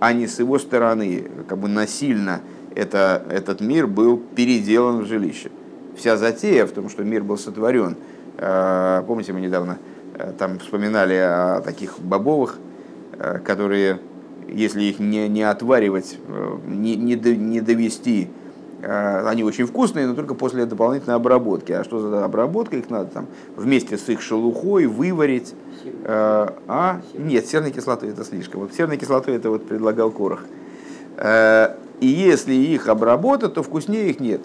[0.00, 2.42] а не с его стороны, как бы насильно
[2.74, 5.50] это, этот мир был переделан в жилище.
[5.96, 7.96] Вся затея в том, что мир был сотворен.
[8.38, 9.78] Э, помните, мы недавно
[10.14, 12.58] э, там вспоминали о таких бобовых,
[13.18, 14.00] э, которые,
[14.48, 16.18] если их не, не отваривать,
[16.66, 18.30] не, не, не довести
[18.86, 21.72] они очень вкусные, но только после дополнительной обработки.
[21.72, 22.76] А что за обработка?
[22.76, 25.54] Их надо там вместе с их шелухой выварить.
[26.04, 27.00] А?
[27.14, 28.60] Нет, серной кислотой это слишком.
[28.60, 30.42] Вот серной кислотой это вот предлагал Корох.
[31.16, 34.42] Э, и если их обработать, то вкуснее их нет.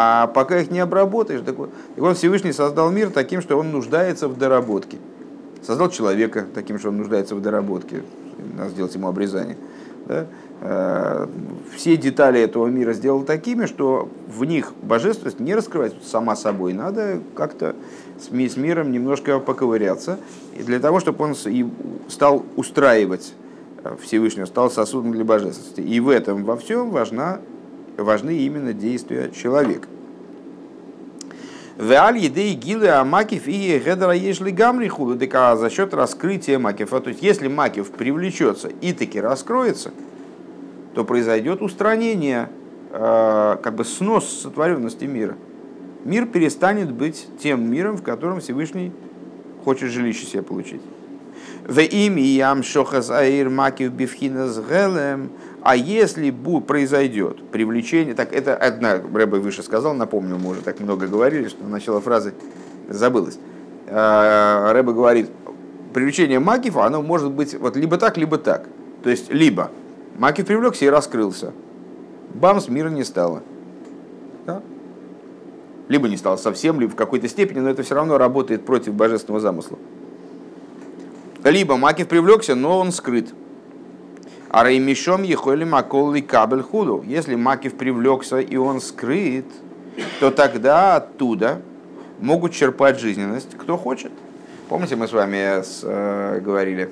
[0.00, 3.72] А пока их не обработаешь, так вот, и он Всевышний создал мир таким, что он
[3.72, 4.98] нуждается в доработке.
[5.66, 8.04] Создал человека таким, что он нуждается в доработке.
[8.56, 9.56] Надо сделать ему обрезание.
[10.06, 10.26] Да?
[10.60, 11.26] Э,
[11.74, 16.74] все детали этого мира сделал такими, что в них божественность не раскрывается сама собой.
[16.74, 17.74] Надо как-то
[18.20, 20.20] с миром немножко поковыряться.
[20.56, 21.34] И для того, чтобы он
[22.08, 23.34] стал устраивать
[23.82, 25.80] э, Всевышнего, стал сосудом для божественности.
[25.80, 27.40] И в этом во всем важна,
[27.98, 29.88] важны именно действия человека.
[31.76, 35.18] Веаль едей гилы а макив и гедра ешли гамри худу.
[35.32, 39.92] А за счет раскрытия макифа, то есть если макив привлечется и таки раскроется–
[40.98, 42.48] то произойдет устранение,
[42.90, 45.36] э, как бы снос сотворенности мира.
[46.04, 48.90] Мир перестанет быть тем миром, в котором Всевышний
[49.64, 50.80] хочет жилище себе получить.
[51.68, 55.30] В имя ям шохас аир макив бифхинас гелем.
[55.62, 61.08] А если произойдет привлечение, так это одна Рэбе выше сказал, напомню, мы уже так много
[61.08, 62.34] говорили, что начало фразы
[62.88, 63.38] забылось.
[63.86, 65.30] Э, Рэбе говорит,
[65.92, 68.66] привлечение макив, оно может быть вот либо так, либо так.
[69.02, 69.70] То есть либо
[70.18, 71.52] Макив привлекся и раскрылся.
[72.34, 73.42] Бамс, мира не стало.
[74.46, 74.62] Да?
[75.86, 79.40] Либо не стало совсем, либо в какой-то степени, но это все равно работает против божественного
[79.40, 79.78] замысла.
[81.44, 83.32] Либо Макив привлекся, но он скрыт.
[84.50, 87.04] А Реймишом ехоли маколли кабель худу.
[87.06, 89.46] Если Макив привлекся и он скрыт,
[90.20, 91.60] то тогда оттуда
[92.20, 94.12] могут черпать жизненность кто хочет.
[94.68, 96.90] Помните, мы с вами с, э, говорили,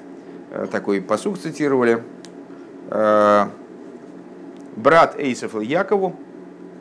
[0.51, 2.03] э, такой посук цитировали,
[2.89, 3.49] Э,
[4.77, 6.15] брат Эйсов Якову,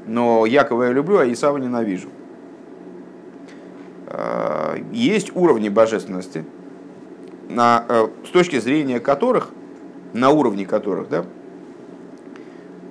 [0.06, 2.10] но Якова я люблю, а Исава ненавижу.
[4.08, 6.46] Э, есть уровни божественности,
[7.50, 9.50] на, э, с точки зрения которых,
[10.16, 11.26] на уровне которых, да,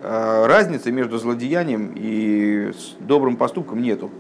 [0.03, 4.11] разницы между злодеянием и добрым поступком нету.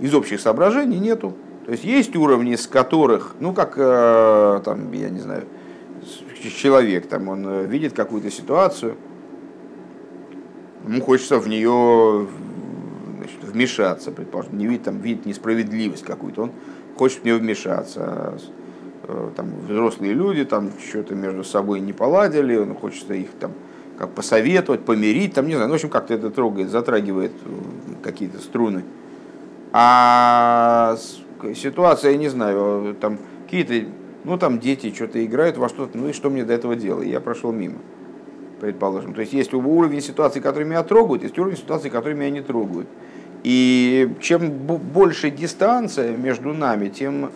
[0.00, 1.34] Из общих соображений нету.
[1.66, 3.74] То есть есть уровни, с которых, ну как,
[4.64, 5.44] там, я не знаю,
[6.56, 8.96] человек, там, он э, видит какую-то ситуацию,
[10.86, 12.26] ему хочется в нее
[13.16, 16.52] значит, вмешаться, предположим, не видит, там, видит несправедливость какую-то, он
[16.96, 18.38] хочет в нее вмешаться.
[19.08, 23.52] Э, там, взрослые люди там что-то между собой не поладили, он хочет их там
[23.98, 27.48] как посоветовать, помирить, там, не знаю, ну, в общем, как-то это трогает, затрагивает э,
[28.02, 28.84] какие-то струны.
[29.72, 30.96] А
[31.56, 33.88] ситуация, я не знаю, там какие-то,
[34.24, 37.08] ну там дети что-то играют во что-то, ну и что мне до этого делать?
[37.08, 37.78] Я прошел мимо,
[38.60, 39.14] предположим.
[39.14, 42.88] То есть есть уровень ситуации, которые меня трогают, есть уровень ситуации, которые меня не трогают.
[43.42, 47.30] И чем больше дистанция между нами, тем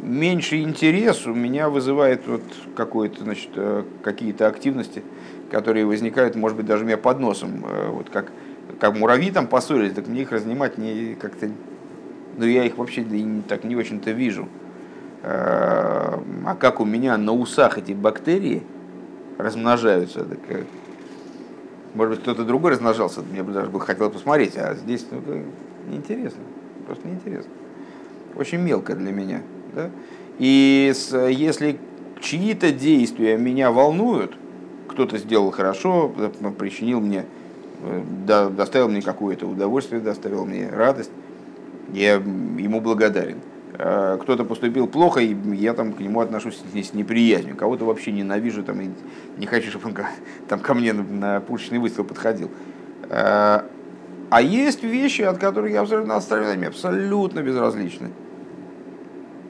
[0.00, 2.42] меньше интерес у меня вызывает вот
[2.76, 5.02] какое-то, значит, э, какие-то активности,
[5.50, 7.64] которые возникают, может быть, даже у меня под носом.
[7.68, 8.30] Э, вот как,
[8.80, 11.50] как муравьи там поссорились, так мне их разнимать не как-то...
[12.36, 13.04] Ну, я их вообще
[13.48, 14.48] так не очень-то вижу.
[15.22, 18.62] Э, а как у меня на усах эти бактерии
[19.38, 20.38] размножаются, так,
[21.94, 25.20] может быть, кто-то другой размножался, мне бы даже бы хотел посмотреть, а здесь ну,
[25.88, 26.40] неинтересно,
[26.86, 27.50] просто неинтересно.
[28.36, 29.42] Очень мелко для меня.
[29.74, 29.90] Да?
[30.38, 31.78] И с, если
[32.20, 34.36] чьи-то действия меня волнуют,
[34.88, 36.12] кто-то сделал хорошо,
[36.58, 37.24] причинил мне,
[37.82, 41.10] э, доставил мне какое-то удовольствие, доставил мне радость,
[41.92, 43.38] я ему благодарен.
[43.80, 47.56] А кто-то поступил плохо, и я там к нему отношусь с неприязнью.
[47.56, 48.88] Кого-то вообще ненавижу, там, и
[49.36, 49.96] не хочу, чтобы он
[50.48, 52.50] там, ко мне на, пушечный выстрел подходил.
[53.08, 53.64] А,
[54.30, 58.10] а есть вещи, от которых я абсолютно абсолютно безразличны.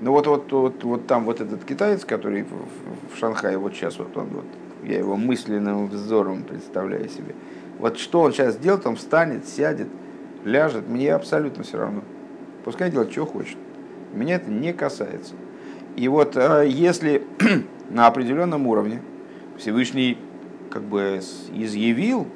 [0.00, 3.98] Ну вот, вот, вот, вот там вот этот китаец, который в, в Шанхае, вот сейчас
[3.98, 4.44] вот он, вот,
[4.84, 7.34] я его мысленным взором представляю себе.
[7.78, 9.88] Вот что он сейчас делает, он встанет, сядет,
[10.44, 12.02] ляжет, мне абсолютно все равно.
[12.64, 13.56] Пускай делает, что хочет.
[14.12, 15.34] Меня это не касается.
[15.96, 17.26] И вот э, если
[17.90, 19.02] на определенном уровне
[19.58, 20.16] Всевышний
[20.70, 21.20] как бы
[21.52, 22.26] изъявил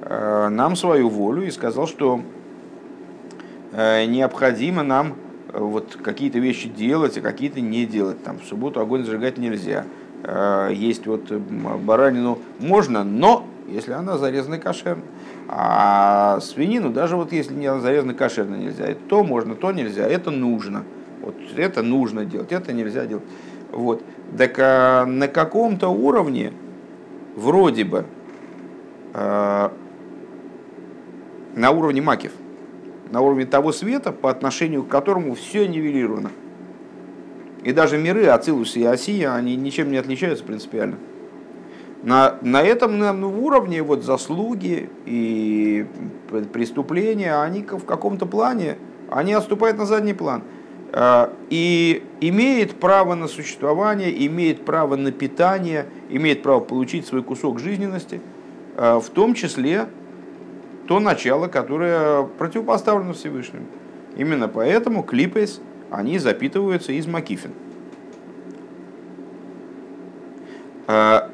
[0.00, 2.22] э, нам свою волю и сказал, что
[3.72, 5.14] э, необходимо нам
[5.58, 8.22] вот какие-то вещи делать, а какие-то не делать.
[8.22, 9.84] Там в субботу огонь зажигать нельзя.
[10.22, 15.02] А, есть вот баранину можно, но если она зарезана кошерно.
[15.48, 20.84] А свинину, даже вот если не зарезана кошерно нельзя, то можно, то нельзя, это нужно.
[21.22, 23.24] Вот это нужно делать, это нельзя делать.
[23.72, 24.02] Вот.
[24.36, 26.52] Так а на каком-то уровне,
[27.34, 28.04] вроде бы,
[29.14, 29.72] а,
[31.54, 32.32] на уровне макив–
[33.10, 36.30] на уровне того света, по отношению к которому все нивелировано.
[37.62, 40.96] И даже миры Ацилус и Осия, они ничем не отличаются принципиально.
[42.02, 45.86] На, на этом на уровне вот заслуги и
[46.52, 48.76] преступления, они в каком-то плане,
[49.10, 50.42] они отступают на задний план.
[50.92, 57.58] А, и имеет право на существование, имеет право на питание, имеет право получить свой кусок
[57.58, 58.20] жизненности,
[58.76, 59.86] а, в том числе
[60.86, 63.66] то начало, которое противопоставлено Всевышнему.
[64.16, 67.50] Именно поэтому клипес, они запитываются из макифин.
[70.86, 71.30] А,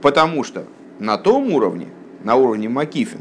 [0.00, 0.64] потому что
[0.98, 1.88] на том уровне,
[2.22, 3.20] на уровне макифин,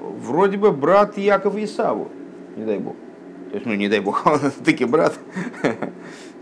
[0.00, 2.08] вроде бы брат Якова Исаву,
[2.56, 2.96] не дай бог.
[3.50, 5.18] То есть, ну, не дай бог, он таки брат.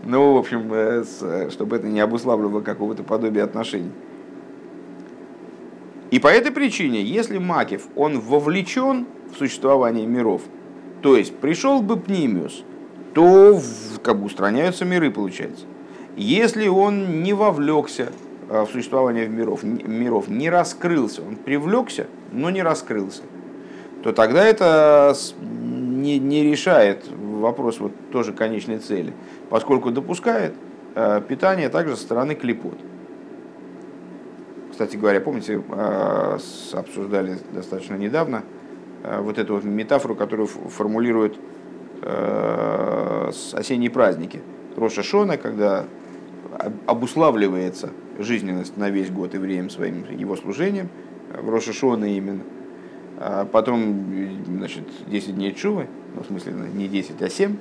[0.01, 3.91] Ну, в общем, э, чтобы это не обуславливало какого-то подобия отношений.
[6.11, 10.41] И по этой причине, если Макев, он вовлечен в существование миров,
[11.01, 12.63] то есть пришел бы Пнимиус,
[13.13, 13.59] то
[14.01, 15.65] как бы устраняются миры, получается.
[16.17, 18.11] Если он не вовлекся
[18.49, 23.21] э, в существование миров, миров, не раскрылся, он привлекся, но не раскрылся,
[24.03, 29.13] то тогда это не, не решает вопрос вот тоже конечной цели,
[29.49, 30.55] поскольку допускает
[30.95, 32.77] э, питание также со стороны клепот
[34.79, 36.37] кстати говоря, помните, а,
[36.71, 38.43] обсуждали достаточно недавно
[39.03, 41.37] а, вот эту вот метафору, которую формулируют
[42.01, 44.39] а, осенние праздники.
[44.77, 45.83] Роша Шона, когда
[46.85, 47.89] обуславливается
[48.19, 50.87] жизненность на весь год евреем своим его служением,
[51.37, 52.43] в Роша Шона именно.
[53.17, 54.05] А потом,
[54.45, 57.57] значит, 10 дней чувы, ну, в смысле, не 10, а 7,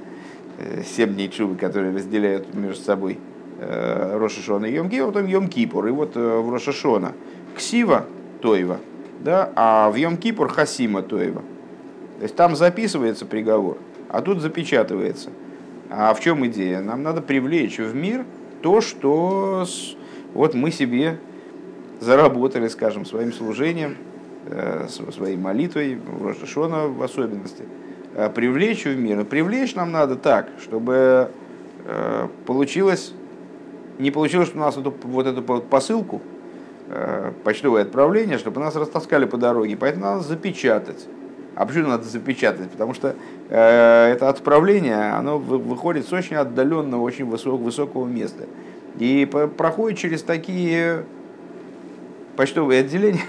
[0.85, 3.18] 7 э, дней чувы, которые разделяют между собой
[3.61, 5.87] Рошашона и Йом Кипур, потом Йом Кипур.
[5.87, 7.12] И вот э, в Рошашона
[7.57, 8.07] Ксива
[8.40, 8.79] Тоева,
[9.21, 11.42] да, а в Йом Кипур Хасима Тоева.
[12.18, 15.31] То есть там записывается приговор, а тут запечатывается.
[15.91, 16.80] А в чем идея?
[16.80, 18.24] Нам надо привлечь в мир
[18.62, 19.66] то, что
[20.35, 21.18] вот мы себе
[22.01, 23.97] заработали, скажем, своим служением,
[24.47, 27.64] э, своей молитвой, в Рошашона в особенности,
[28.35, 29.24] привлечь в мир.
[29.24, 31.30] Привлечь нам надо так, чтобы
[32.45, 33.14] получилось
[33.99, 36.22] не получилось, что у нас эту, вот эту посылку,
[36.88, 39.76] э, почтовое отправление, чтобы нас растаскали по дороге.
[39.76, 41.07] Поэтому надо запечатать.
[41.55, 42.70] А почему надо запечатать?
[42.70, 43.16] Потому что
[43.49, 48.44] э, это отправление, оно выходит с очень отдаленного, очень высок, высокого места.
[48.99, 51.05] И по, проходит через такие
[52.36, 53.24] почтовые отделения,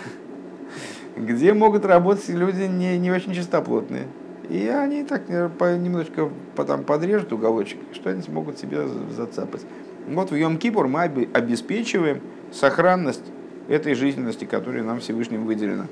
[1.18, 4.06] где могут работать люди не, не очень чистоплотные.
[4.48, 5.24] И они так
[5.58, 8.84] по, немножечко потом подрежут уголочек, что они смогут себя
[9.16, 9.62] зацапать.
[10.10, 13.24] Вот в Йом-Кипур мы обеспечиваем сохранность
[13.68, 15.88] этой жизненности, которая нам Всевышним выделена.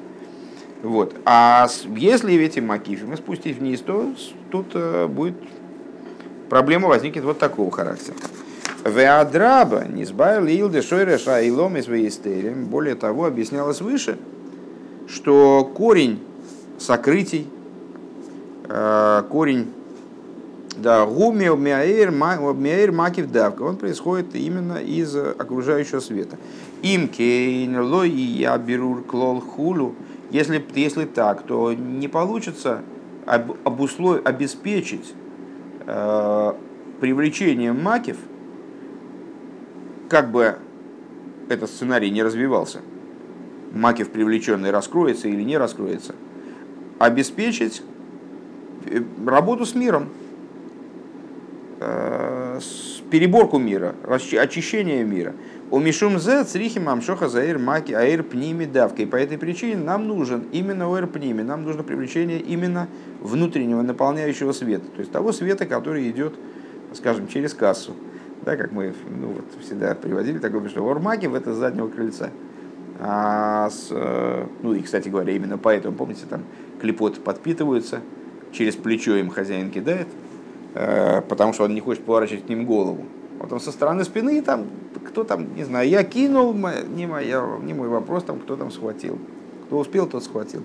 [0.82, 1.15] Вот.
[1.26, 4.13] А если эти макифы мы спустить вниз, то
[4.51, 5.36] тут э, будет
[6.49, 8.15] проблема возникнет вот такого характера.
[8.86, 12.65] Веадраба, низбай лил дешойре шаилом из веистерием.
[12.65, 14.18] Более того, объяснялось выше,
[15.07, 16.20] что корень
[16.80, 17.47] сокрытий,
[18.70, 19.68] э, корень
[20.78, 26.38] да, гуми обмяир макив давка, он происходит именно из окружающего света.
[26.84, 29.95] Им кейн лой я беру клол хулу.
[30.30, 32.82] Если, если так, то не получится
[33.25, 35.13] об, обуслов, обеспечить
[35.88, 36.53] э,
[36.99, 38.17] привлечение макив,
[40.09, 40.57] как бы
[41.49, 42.82] этот сценарий не развивался.
[43.73, 46.13] Макив привлеченный раскроется или не раскроется.
[46.99, 47.82] Обеспечить
[48.86, 50.26] э, работу с миром, Э,
[51.80, 55.34] переборку мира, очищение мира.
[55.69, 59.01] У Мишум Зе црихим амшоха заир маки аир пними давка.
[59.01, 62.88] И по этой причине нам нужен именно уэр пними, нам нужно привлечение именно
[63.21, 64.86] внутреннего наполняющего света.
[64.95, 66.36] То есть того света, который идет,
[66.93, 67.93] скажем, через кассу.
[68.45, 72.30] Да, как мы ну, вот, всегда приводили такое, что ормаки в это заднего крыльца.
[72.99, 76.43] А с, э, ну и, кстати говоря, именно поэтому, помните, там
[76.80, 77.99] клепот подпитываются,
[78.53, 80.26] через плечо им хозяин кидает, Э,
[80.78, 83.05] потому что он не хочет поворачивать к ним голову.
[83.39, 84.65] Вот он со стороны спины, там,
[85.07, 89.17] кто там, не знаю, я кинул, не, моя, не мой вопрос, там, кто там схватил.
[89.65, 90.63] Кто успел, тот схватил.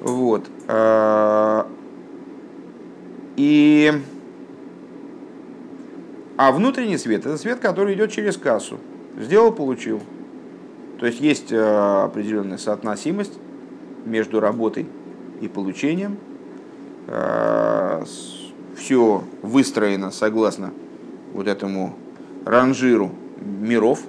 [0.00, 0.44] Вот.
[0.68, 1.64] Э,
[3.36, 3.92] и...
[6.36, 8.78] А внутренний свет– это свет, который идет через кассу.
[9.18, 10.00] Сделал, получил.
[10.98, 13.38] То есть есть э, определенная соотносимость
[14.04, 14.86] между работой
[15.40, 16.18] и получением
[18.84, 20.70] все выстроено согласно
[21.32, 21.96] вот этому
[22.44, 24.00] ранжиру миров,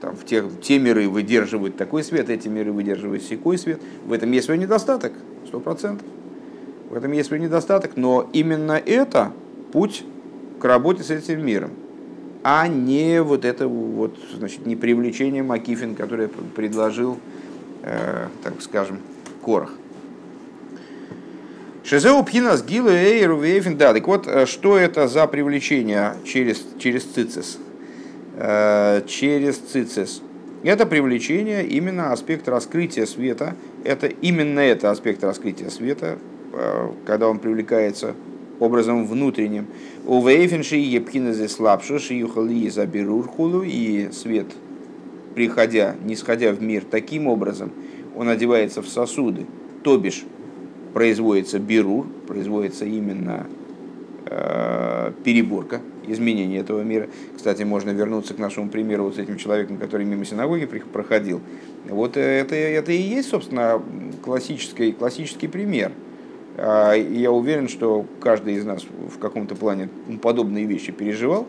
[0.00, 3.80] там, в тех, те миры выдерживают такой свет, эти миры выдерживают секой свет.
[4.04, 5.12] В этом есть свой недостаток,
[5.46, 6.06] сто процентов.
[6.90, 9.32] В этом есть свой недостаток, но именно это
[9.72, 10.04] путь
[10.58, 11.70] к работе с этим миром,
[12.42, 17.18] а не вот это вот, значит, не привлечение Макифин, которое предложил,
[17.82, 18.98] э, так скажем,
[19.44, 19.70] Корах.
[21.88, 23.78] Шизеу пхинас гилу эйру вейфин.
[23.78, 27.58] Да, так вот, э, что это за привлечение через, через цицис?
[28.36, 30.20] Э, через цицис.
[30.64, 33.56] Это привлечение именно аспект раскрытия света.
[33.84, 36.18] Это именно это аспект раскрытия света,
[36.52, 38.14] э, когда он привлекается
[38.60, 39.66] образом внутренним.
[40.06, 44.48] У вейфенши епхиназы слабшиши юхали забирурхулу и свет,
[45.34, 47.72] приходя, не сходя в мир таким образом,
[48.14, 49.46] он одевается в сосуды,
[49.82, 50.26] то бишь
[50.92, 53.46] производится бирур, производится именно
[54.26, 57.08] э, переборка, изменение этого мира.
[57.36, 61.40] Кстати, можно вернуться к нашему примеру вот с этим человеком, который мимо синагоги проходил.
[61.88, 63.82] Вот это, это и есть, собственно,
[64.24, 65.92] классический, классический пример.
[66.56, 69.88] А, я уверен, что каждый из нас в каком-то плане
[70.22, 71.46] подобные вещи переживал.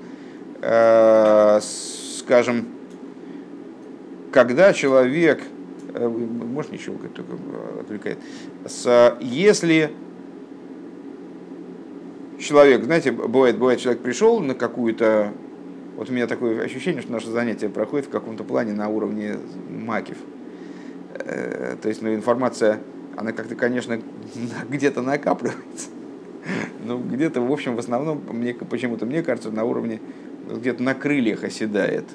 [0.62, 2.68] Э, скажем,
[4.32, 5.42] когда человек
[5.94, 8.20] может ничего, только э, отвлекает.
[8.66, 9.92] С, если
[12.40, 15.34] человек, знаете, бывает, бывает, человек пришел на какую-то,
[15.96, 19.38] вот у меня такое ощущение, что наше занятие проходит в каком-то плане на уровне
[19.70, 20.18] макив.
[21.16, 22.80] Э, то есть, ну, информация,
[23.18, 24.00] она как-то, конечно,
[24.70, 25.90] где-то накапливается.
[26.86, 30.00] Но где-то, в общем, в основном, мне почему-то мне кажется, на уровне
[30.50, 32.06] где-то на крыльях оседает.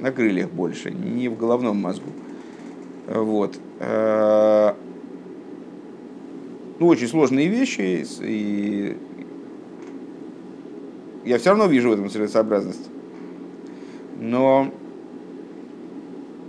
[0.00, 2.10] На крыльях больше, не в головном мозгу.
[3.06, 3.58] Вот.
[3.80, 4.74] Э,
[6.78, 8.96] ну, очень сложные вещи, и
[11.24, 12.88] я все равно вижу в этом целесообразность.
[14.20, 14.72] Но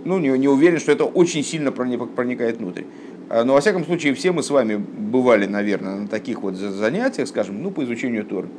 [0.06, 2.84] ну, не, не уверен, что это очень сильно проникает внутрь.
[3.30, 7.28] Э, но, во всяком случае, все мы с вами бывали, наверное, на таких вот занятиях,
[7.28, 8.50] скажем, ну, по изучению Торы,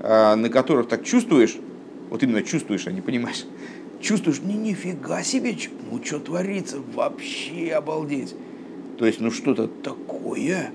[0.00, 1.56] э, на которых так чувствуешь,
[2.10, 3.46] вот именно чувствуешь, а не понимаешь,
[4.02, 5.56] чувствуешь, не нифига себе,
[5.90, 8.34] ну что творится, вообще обалдеть.
[8.98, 10.70] То есть, ну что-то такое,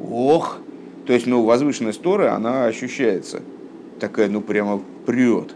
[0.00, 0.58] ох.
[1.06, 3.42] То есть, ну, возвышенность Торы, она ощущается.
[4.00, 5.54] Такая, ну, прямо прет.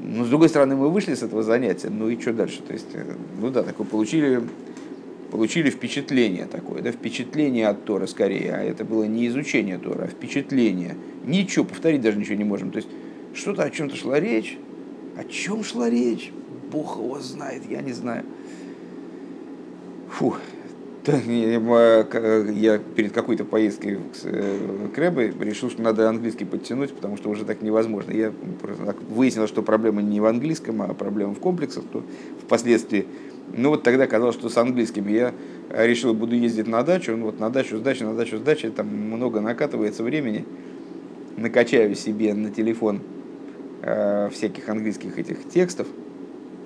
[0.00, 2.62] Но, с другой стороны, мы вышли с этого занятия, ну и что дальше?
[2.62, 3.04] То есть, э,
[3.40, 4.42] ну да, такое получили,
[5.32, 10.06] получили впечатление такое, да, впечатление от Тора скорее, а это было не изучение Тора, а
[10.06, 10.94] впечатление.
[11.24, 12.70] Ничего, повторить даже ничего не можем.
[12.70, 12.88] То есть,
[13.34, 14.56] что-то о чем-то шла речь,
[15.18, 16.32] о чем шла речь?
[16.70, 18.24] Бог его знает, я не знаю.
[20.10, 20.36] Фу,
[21.06, 23.98] Я перед какой-то поездкой
[24.94, 28.12] к Рэбе решил, что надо английский подтянуть, потому что уже так невозможно.
[28.12, 28.32] Я
[29.10, 32.04] выяснил, что проблема не в английском, а проблема в комплексах, то
[32.42, 33.06] впоследствии.
[33.56, 35.32] Ну вот тогда казалось, что с английским я
[35.70, 38.68] решил, буду ездить на дачу, ну вот на дачу, с дачи, на дачу, с дачи,
[38.68, 40.44] там много накатывается времени,
[41.36, 43.00] накачаю себе на телефон
[43.82, 45.86] э, всяких английских этих текстов,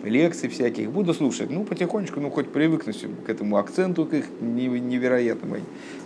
[0.03, 5.57] лекций всяких, буду слушать, ну, потихонечку, ну, хоть привыкнусь к этому акценту, к их невероятному.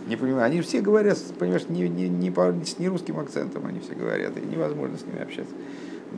[0.06, 3.94] Не понимаю, они все говорят, понимаешь, не, не, не, по, с нерусским акцентом они все
[3.94, 5.54] говорят, и невозможно с ними общаться.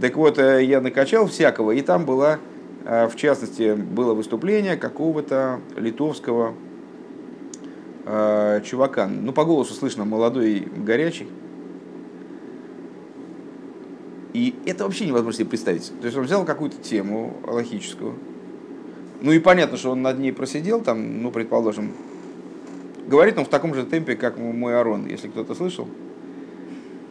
[0.01, 2.39] Так вот, э, я накачал всякого, и там была,
[2.84, 6.55] э, в частности, было выступление какого-то литовского
[8.64, 9.07] чувака.
[9.07, 11.26] Ну, по голосу слышно, молодой, горячий.
[14.39, 15.93] И это вообще невозможно себе представить.
[16.01, 18.14] То есть он взял какую-то тему логическую.
[19.20, 21.91] Ну и понятно, что он над ней просидел, там, ну, предположим,
[23.09, 25.89] говорит он в таком же темпе, как мой Арон, если кто-то слышал.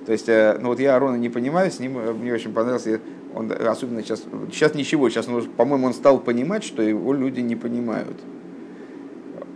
[0.05, 3.01] То есть, э, ну вот я Арона не понимаю, с ним э, мне очень понравился,
[3.35, 5.25] он особенно сейчас, сейчас ничего, сейчас,
[5.57, 8.15] по-моему, он стал понимать, что его люди не понимают.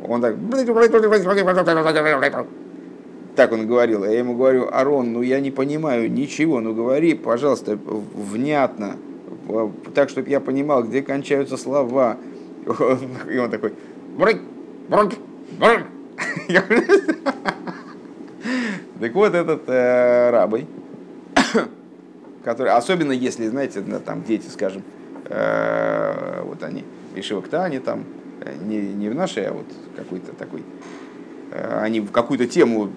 [0.06, 0.36] Он так...
[3.36, 4.04] Так он говорил.
[4.04, 8.98] Я ему говорю, Арон, ну я не понимаю ничего, ну говори, пожалуйста, внятно,
[9.96, 12.18] так, чтобы я понимал, где кончаются слова.
[13.30, 13.74] И он такой...
[19.00, 20.68] Так вот этот э, рабой,
[22.44, 24.84] который, особенно если, знаете, там дети, скажем,
[25.26, 26.84] э, вот они,
[27.16, 28.04] Ишивактане там,
[28.42, 29.66] э, не, не в нашей, а вот
[29.96, 31.11] какой-то такой Э,
[31.52, 32.89] они в какую-то тему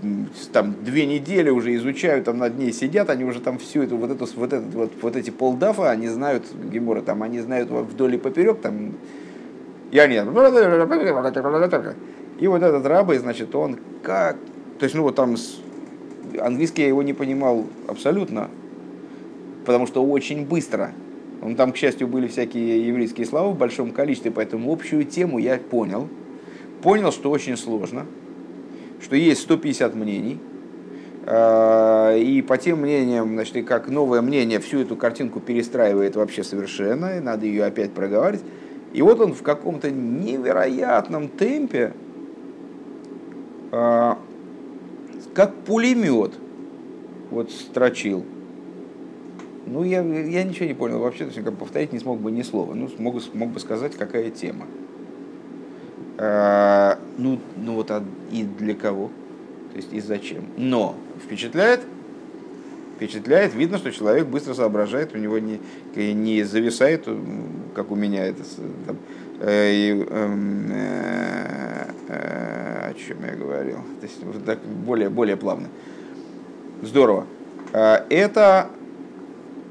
[0.52, 4.10] там две недели уже изучают, там над ней сидят, они уже там всю эту вот
[4.10, 8.18] эту вот этот вот вот эти полдафа, они знают Гемора, там они знают вдоль и
[8.18, 8.92] поперек, там
[9.90, 10.16] и они
[12.38, 14.36] и вот этот рабы, значит, он как,
[14.78, 15.36] то есть ну вот там
[16.40, 18.50] английский я его не понимал абсолютно,
[19.66, 20.92] потому что очень быстро.
[21.42, 25.58] Он там, к счастью, были всякие еврейские слова в большом количестве, поэтому общую тему я
[25.58, 26.08] понял.
[26.80, 28.06] Понял, что очень сложно
[29.04, 30.40] что есть 150 мнений,
[31.26, 37.18] а, и по тем мнениям, значит, как новое мнение всю эту картинку перестраивает вообще совершенно,
[37.18, 38.44] и надо ее опять проговаривать.
[38.92, 41.92] И вот он в каком-то невероятном темпе,
[43.72, 44.18] а,
[45.34, 46.32] как пулемет,
[47.30, 48.24] вот строчил.
[49.66, 52.42] Ну, я, я ничего не понял вообще, то есть, как повторить не смог бы ни
[52.42, 52.74] слова.
[52.74, 54.66] Ну, смог, смог бы сказать, какая тема.
[56.26, 58.02] А, ну, ну вот а
[58.32, 59.08] и для кого?
[59.72, 60.46] То есть и зачем?
[60.56, 61.80] Но впечатляет,
[62.96, 65.60] впечатляет, видно, что человек быстро соображает, у него не,
[65.94, 67.06] не зависает,
[67.74, 68.42] как у меня это
[68.86, 68.96] там,
[69.40, 75.68] э, эм, э, э, о чем я говорил, то есть вот так более, более плавно.
[76.80, 77.26] Здорово.
[77.74, 78.70] А, это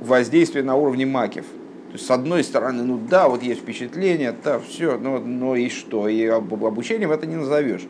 [0.01, 1.45] воздействие на уровне макев.
[1.93, 5.69] То есть, с одной стороны, ну да, вот есть впечатление, да, все, но, но и
[5.69, 6.07] что?
[6.07, 7.83] И об, обучением это не назовешь.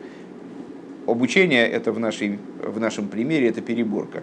[1.06, 4.22] Обучение это в, нашей, в нашем примере это переборка.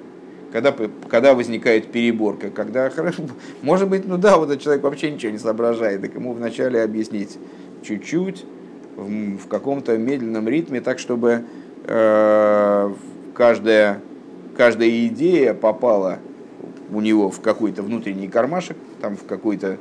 [0.51, 0.71] Когда,
[1.09, 3.23] когда возникает переборка, когда хорошо,
[3.63, 7.39] может быть, ну да, вот этот человек вообще ничего не соображает, так ему вначале объяснить
[7.81, 8.45] чуть-чуть,
[8.95, 11.45] в, в каком-то медленном ритме, так чтобы
[11.85, 12.93] э,
[13.33, 13.99] каждая,
[14.55, 16.19] каждая идея попала
[16.91, 19.77] у него в какой-то внутренний кармашек, там в какое-то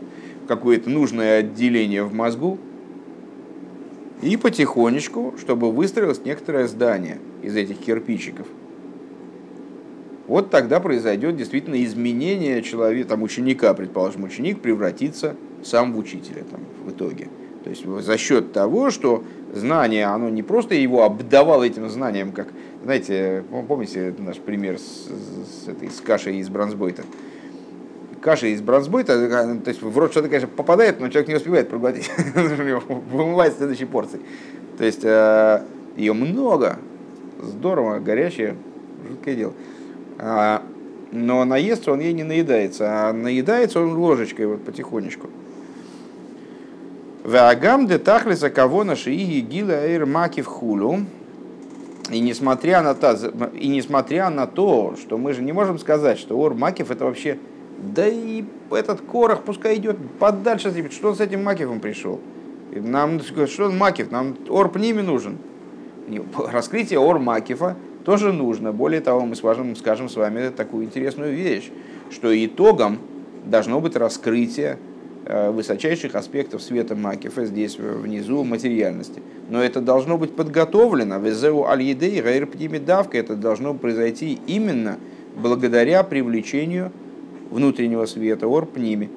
[0.46, 2.58] какое нужное отделение в мозгу,
[4.22, 8.46] и потихонечку, чтобы выстроилось некоторое здание из этих кирпичиков.
[10.26, 15.34] Вот тогда произойдет действительно изменение человека, там ученика, предположим, ученик превратится
[15.64, 17.28] сам в учителя там, в итоге.
[17.64, 22.48] То есть за счет того, что знание, оно не просто его обдавало этим знанием, как,
[22.82, 27.02] знаете, помните наш пример с, с, этой, с кашей из бронзбойта,
[28.20, 31.68] каша из бронзбойта, э, то есть в рот что-то, конечно, попадает, но человек не успевает
[31.68, 34.20] проглотить, вымывает следующей порции.
[34.78, 35.62] То есть э,
[35.96, 36.78] ее много,
[37.42, 38.56] здорово, горячее,
[39.08, 39.52] жуткое дело.
[40.18, 40.62] А,
[41.12, 45.28] но наестся он ей не наедается, а наедается он ложечкой вот потихонечку.
[47.24, 51.00] Вагам де тахлиса кого на шииги гила эйр маки в хулу.
[52.10, 53.16] И несмотря, на то,
[53.54, 57.38] и несмотря на то, что мы же не можем сказать, что Ор Макив это вообще
[57.80, 62.20] да и этот Корах пускай идет подальше, что он с этим Макивом пришел.
[62.72, 65.38] Нам, что он Макив, нам Ор Пними нужен.
[66.36, 68.72] Раскрытие Ор Макифа тоже нужно.
[68.72, 71.70] Более того, мы скажем, скажем с вами такую интересную вещь,
[72.10, 72.98] что итогом
[73.44, 74.78] должно быть раскрытие
[75.50, 79.22] высочайших аспектов света Макифа здесь внизу материальности.
[79.48, 81.18] Но это должно быть подготовлено.
[81.18, 82.48] Везеу аль-едей гайр
[82.84, 83.18] давка.
[83.18, 84.98] Это должно произойти именно
[85.36, 86.92] благодаря привлечению
[87.50, 89.10] внутреннего света, ор пними.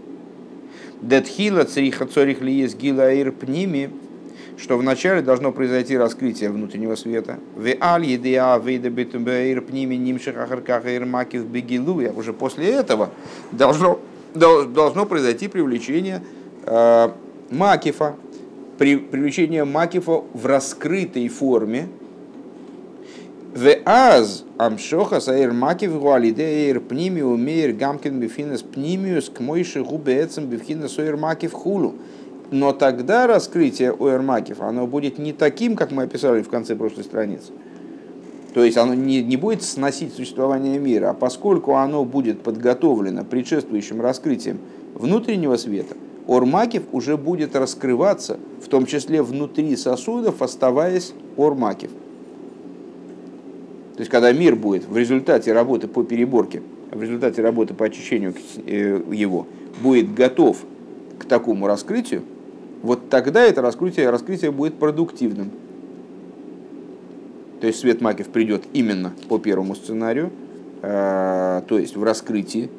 [1.02, 3.90] Детхила цриха цорих ли есть гила ир пними,
[4.58, 7.40] что вначале должно произойти раскрытие внутреннего света.
[7.56, 7.66] В
[11.06, 12.02] макив бегилу.
[12.16, 13.10] Уже после этого
[13.52, 14.00] должно,
[14.34, 16.22] должно произойти привлечение
[16.66, 17.10] э,
[17.50, 18.16] макифа,
[18.78, 21.88] при, привлечение макифа в раскрытой форме,
[23.54, 29.84] в аз амшоха саир маки в гуалиде эйр пнимиу мейр гамкин бифинес пнимиус к мойши
[29.84, 31.94] губе эцем бифинес ойр маки в хулу.
[32.50, 37.04] Но тогда раскрытие ойр макив, оно будет не таким, как мы описали в конце прошлой
[37.04, 37.52] страницы.
[38.54, 44.00] То есть оно не, не будет сносить существование мира, а поскольку оно будет подготовлено предшествующим
[44.00, 44.60] раскрытием
[44.94, 45.96] внутреннего света,
[46.28, 51.90] Ормакив уже будет раскрываться, в том числе внутри сосудов, оставаясь Ормакив.
[53.96, 58.34] То есть, когда мир будет в результате работы по переборке, в результате работы по очищению
[58.66, 59.48] э, его,
[59.82, 60.58] будет готов
[61.20, 62.22] к такому раскрытию,
[62.82, 65.52] вот тогда это раскрытие, раскрытие будет продуктивным.
[67.64, 70.32] То есть свет Макев придет именно по первому сценарию,
[70.82, 72.70] э, то есть в раскрытии,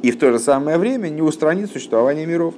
[0.00, 2.54] и в то же самое время не устранит существование миров.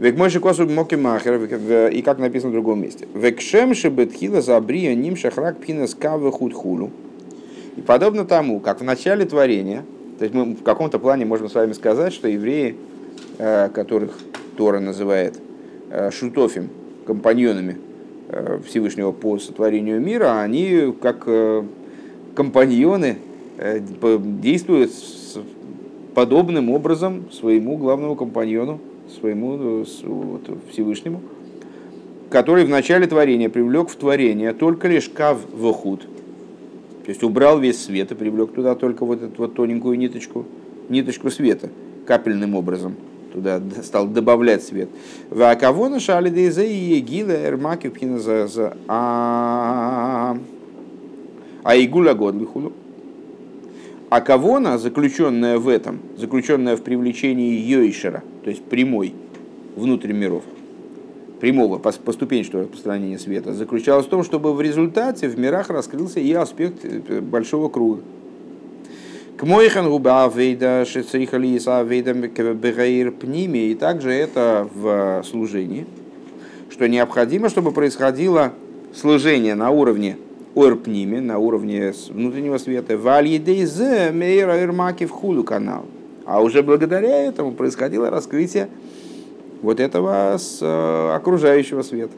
[0.00, 3.06] Век мойши косу моки махер, и как написано в другом месте.
[3.14, 6.90] Век шемши бетхила забрия ним шахрак пхина скавы худхулу.
[7.76, 9.84] И подобно тому, как в начале творения,
[10.18, 12.74] то есть мы в каком-то плане можем с вами сказать, что евреи,
[13.38, 14.18] э, которых
[14.56, 15.38] Тора называет
[15.90, 16.70] э, шутофим,
[17.06, 17.89] компаньонами э,
[18.66, 21.26] Всевышнего по сотворению мира, они как
[22.34, 23.16] компаньоны
[24.40, 24.92] действуют
[26.14, 31.20] подобным образом своему главному компаньону своему э, вот, Всевышнему,
[32.30, 37.82] который в начале творения привлек в творение только лишь кав вахуд, то есть убрал весь
[37.82, 40.46] свет и привлек туда только вот эту вот тоненькую ниточку,
[40.88, 41.70] ниточку света,
[42.06, 42.94] капельным образом
[43.32, 44.88] туда стал добавлять свет.
[45.30, 50.36] В кого нашали да и егила эрмаки пхина за за а
[51.62, 51.76] а
[52.14, 52.72] годлихулу.
[54.08, 59.14] А кавона, заключенная в этом, заключенная в привлечении Йойшера, то есть прямой
[59.76, 60.42] внутрь миров,
[61.40, 66.84] прямого поступенчатого распространения света, заключалась в том, чтобы в результате в мирах раскрылся и аспект
[66.84, 68.02] э, большого круга.
[69.40, 75.86] К моихан губа авейда шецрихалиса авейда бегаир пними, и также это в служении,
[76.68, 78.52] что необходимо, чтобы происходило
[78.94, 80.18] служение на уровне
[80.54, 85.86] орпниме, на уровне внутреннего света, вальедейзе мейра ирмаки в худу канал.
[86.26, 88.68] А уже благодаря этому происходило раскрытие
[89.62, 92.12] вот этого с, э, окружающего света.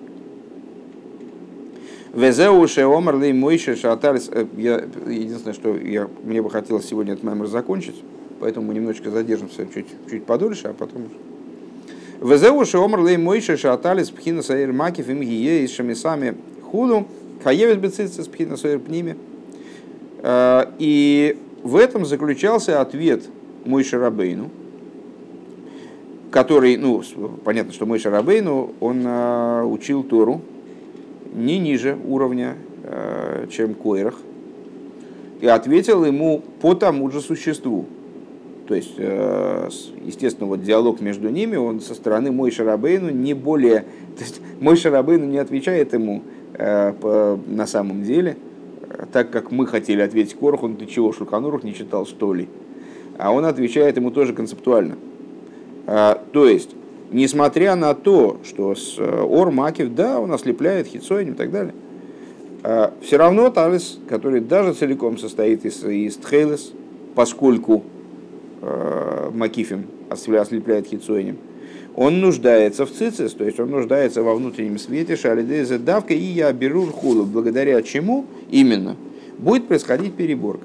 [2.12, 4.28] Везеуше омрлей мойше шатарис.
[4.30, 8.02] Э, я, единственное, что я, мне бы хотелось сегодня этот мемор закончить,
[8.38, 11.04] поэтому мы немножечко задержимся чуть, чуть подольше, а потом...
[12.20, 16.36] Везеуше омрлей мойше шатарис пхина саир макив им гие из шамисами
[16.70, 17.06] худу
[17.42, 19.16] Хаевит бецицис пхина пними.
[20.22, 23.24] Э, и в этом заключался ответ
[23.64, 24.50] мой Шарабейну,
[26.30, 27.02] который, ну,
[27.42, 30.42] понятно, что мой Шарабейну, он э, учил Тору
[31.32, 34.18] не ниже уровня, э, чем Койрах,
[35.40, 37.86] и ответил ему по тому же существу.
[38.68, 43.80] То есть, естественно, вот диалог между ними, он со стороны мой Шарабейну не более...
[44.16, 46.22] То есть, мой Шарабейну не отвечает ему
[46.54, 48.36] Э, на самом деле,
[49.12, 52.48] так как мы хотели ответить Короху, ну ты чего, Шурханурух не читал, что ли?
[53.18, 54.96] А он отвечает ему тоже концептуально.
[55.86, 56.70] А, то есть,
[57.12, 61.74] несмотря на то, что с э, Ор Макив, да, он ослепляет хитсоинем и так далее,
[62.64, 66.72] а, все равно Талис, который даже целиком состоит из, из Тхейлес,
[67.14, 67.82] поскольку
[68.62, 71.38] э, Макифим ослепляет хитсоинем,
[71.94, 76.52] он нуждается в цицис, то есть он нуждается во внутреннем свете, шалидезе давка, и я
[76.52, 78.96] беру худу, благодаря чему именно
[79.38, 80.64] будет происходить переборка.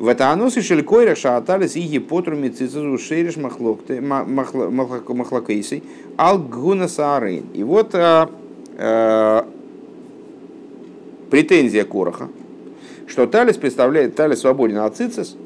[0.00, 5.82] В это аносы шелькойрах шааталис и гипотруми цицизу шериш махлакейсей
[6.16, 7.44] алгуна саарейн.
[7.52, 8.30] И вот а,
[8.78, 9.46] а,
[11.30, 12.30] претензия Короха,
[13.06, 15.36] что Талис представляет, Талис свободен от цицис,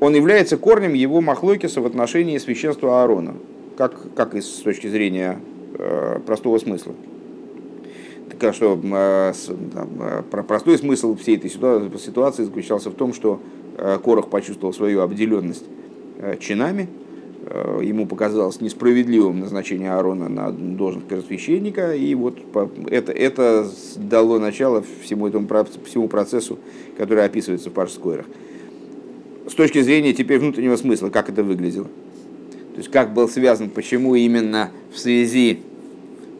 [0.00, 3.36] он является корнем его махлокиса в отношении священства Аарона,
[3.78, 5.38] как, как и с точки зрения
[5.78, 6.92] э, простого смысла.
[8.30, 9.32] Так что э,
[9.72, 13.40] там, э, простой смысл всей этой ситуации, заключался в том, что
[13.76, 15.64] э, Корох почувствовал свою обделенность
[16.38, 16.88] чинами,
[17.82, 22.38] ему показалось несправедливым назначение Аарона на должность первосвященника, и вот
[22.88, 25.46] это, это дало начало всему этому
[25.84, 26.58] всему процессу,
[26.96, 28.24] который описывается в Пашскойрах.
[29.46, 31.86] С точки зрения теперь внутреннего смысла, как это выглядело.
[31.86, 35.60] То есть как был связан, почему именно в связи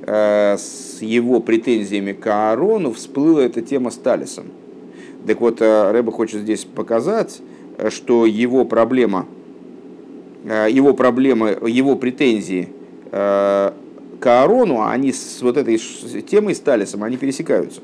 [0.07, 4.47] с его претензиями к Аарону всплыла эта тема с Талисом.
[5.27, 7.41] Так вот, э, Рэба хочет здесь показать,
[7.79, 9.27] э, что его проблема,
[10.45, 12.69] э, его проблемы, его претензии
[13.11, 15.79] к Аарону, они с вот этой
[16.23, 17.81] темой с Талисом, они пересекаются.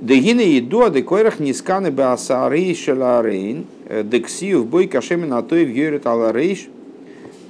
[0.00, 3.66] Дегины и до адекойрах не сканы бы асарей шеларейн,
[4.04, 6.68] дексию в бой кашемин в йорит аларейш,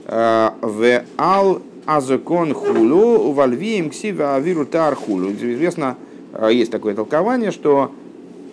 [0.07, 1.61] в ал
[1.97, 5.33] азакон хулу, вальвием ксива авиру тар хулу.
[5.33, 5.97] Известно,
[6.51, 7.93] есть такое толкование, что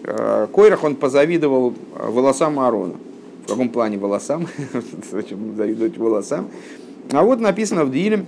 [0.07, 2.93] Э, Койрах он позавидовал э, волосам Аарона.
[3.43, 4.47] В каком плане волосам?
[5.11, 6.47] Зачем завидовать волосам?
[7.11, 8.25] А вот написано в Диле,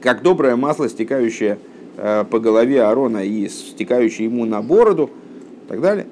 [0.00, 1.58] как доброе масло, стекающее
[1.96, 5.10] э, по голове Аарона и стекающее ему на бороду
[5.64, 6.06] и так далее.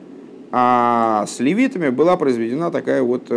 [0.50, 3.28] А с левитами была произведена такая вот,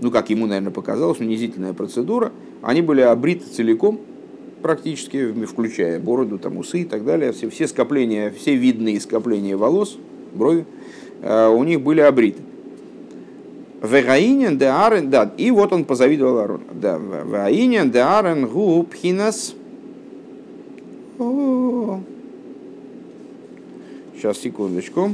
[0.00, 2.30] ну как ему, наверное, показалось, унизительная процедура.
[2.62, 4.00] Они были обриты целиком,
[4.62, 7.32] практически, включая бороду, там, усы и так далее.
[7.32, 9.98] Все, все скопления, все видные скопления волос
[10.32, 10.64] брови,
[11.20, 12.40] э, у них были обриты.
[13.82, 16.62] Вегаинен де арен, да, и вот он позавидовал Арону.
[16.72, 19.54] Да, вегаинен де арен гу пхинас.
[24.14, 25.10] Сейчас, секундочку.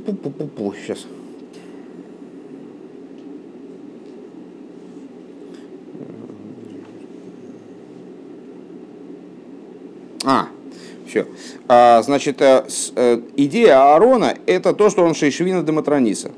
[0.00, 0.74] Пу-пу-пу-пу-пу.
[0.74, 1.06] Сейчас.
[10.24, 10.48] А,
[11.06, 11.26] все.
[11.68, 12.64] А, значит, э,
[12.96, 16.30] э, идея Аарона– это то, что он шейшвина дематрониса.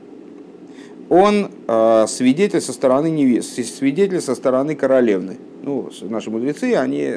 [1.09, 5.37] Он э, свидетель со стороны невесты, свидетель со стороны королевны.
[5.63, 7.09] Ну, наши мудрецы, они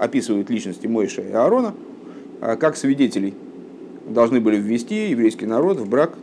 [0.00, 1.72] описывают личности Мойша и Аарона
[2.40, 3.34] как свидетелей
[4.08, 6.14] должны были ввести еврейский народ в брак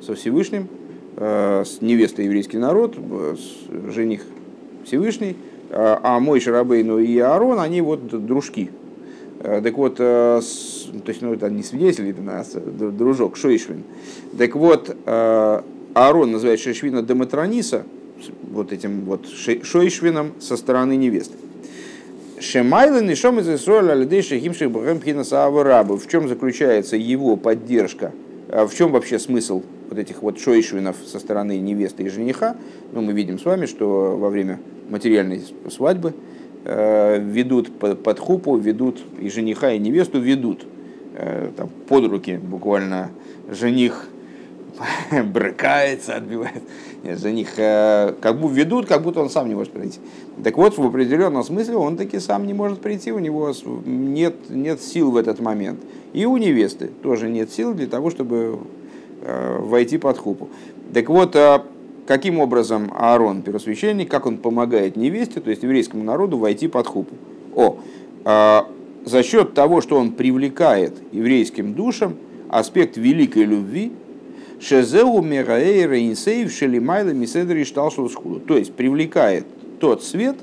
[0.00, 0.68] со Всевышним,
[1.16, 3.36] э, с невестой еврейский народ, э,
[3.92, 4.22] жених
[4.84, 5.36] Всевышний,
[5.70, 8.70] э, а мой Шарабейну и Аарон, они вот дружки.
[9.42, 13.82] Так вот, то есть, ну, это не свидетели, это дружок, Шойшвин.
[14.38, 17.84] Так вот, Аарон называет Шойшвина Деметрониса,
[18.50, 21.36] вот этим вот Шойшвином со стороны невесты.
[22.44, 25.00] Шемайлен и Шом из Исроля Алидейши Химших Бахам
[25.62, 25.96] Рабу.
[25.96, 28.12] В чем заключается его поддержка?
[28.50, 32.56] А в чем вообще смысл вот этих вот шойшвинов со стороны невесты и жениха?
[32.92, 36.12] Ну, мы видим с вами, что во время материальной свадьбы
[36.64, 40.66] э, ведут под хупу, ведут и жениха, и невесту ведут
[41.14, 43.10] э, там, под руки буквально
[43.48, 44.06] жених
[45.24, 46.62] брыкается, отбивает.
[47.02, 49.98] Нет, за них э, как бы ведут, как будто он сам не может прийти.
[50.42, 53.52] Так вот, в определенном смысле он таки сам не может прийти, у него
[53.84, 55.80] нет, нет сил в этот момент.
[56.12, 58.58] И у невесты тоже нет сил для того, чтобы
[59.22, 60.48] э, войти под хупу.
[60.92, 61.60] Так вот, э,
[62.06, 67.14] каким образом Аарон, первосвященник, как он помогает невесте, то есть еврейскому народу, войти под хупу?
[67.54, 67.78] О,
[69.04, 72.14] за счет того, что он привлекает еврейским душам
[72.48, 73.92] аспект великой любви–
[74.60, 78.40] Шезеу Мегаэйра Инсейв Шелимайла Миседри Ишталшус Худу.
[78.40, 79.44] То есть привлекает
[79.84, 80.36] тот свет,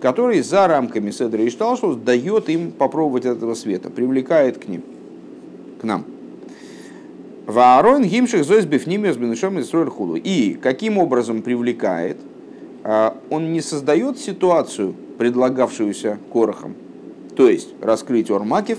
[0.00, 4.82] который за рамками Седра и Шталшус дает им попробовать этого света, привлекает к ним,
[5.78, 6.06] к нам.
[7.44, 10.14] Ваарон гимших зоис бифнимиус бенешом из худу.
[10.14, 12.16] И каким образом привлекает?
[12.82, 16.74] А, он не создает ситуацию, предлагавшуюся Корохом,
[17.36, 18.78] то есть раскрыть Ормакев,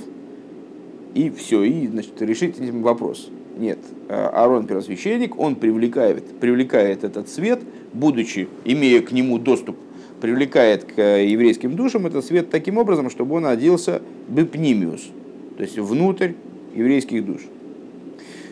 [1.14, 3.30] и все, и значит, решить этим вопрос.
[3.60, 7.60] Нет, э, Аарон первосвященник, он привлекает, привлекает этот свет,
[7.94, 9.76] будучи, имея к нему доступ,
[10.22, 15.10] привлекает к еврейским душам этот свет таким образом, чтобы он оделся бепнимиус,
[15.58, 16.34] то есть внутрь
[16.76, 17.42] еврейских душ.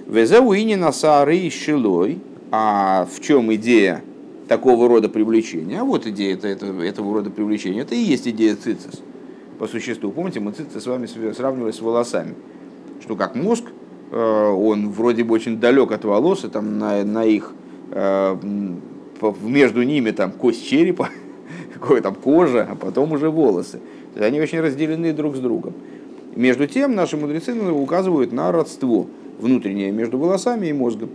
[0.07, 2.19] Везауини насары шилой,
[2.51, 4.01] а в чем идея
[4.47, 5.81] такого рода привлечения?
[5.81, 9.01] А вот идея это, это, этого рода привлечения, это и есть идея цицис.
[9.59, 12.35] По существу, помните, мы цицис с вами сравнивали с волосами,
[13.01, 13.65] что как мозг
[14.11, 17.53] Э, он вроде бы очень далек от волос, и там на, на их
[17.91, 18.37] э,
[19.41, 21.09] между ними там кость черепа,
[21.79, 23.79] какое там кожа, а потом уже волосы.
[24.15, 25.73] Они очень разделены друг с другом.
[26.35, 29.07] Между тем, наши мудрецы указывают на родство
[29.39, 31.09] внутреннее между волосами и мозгом.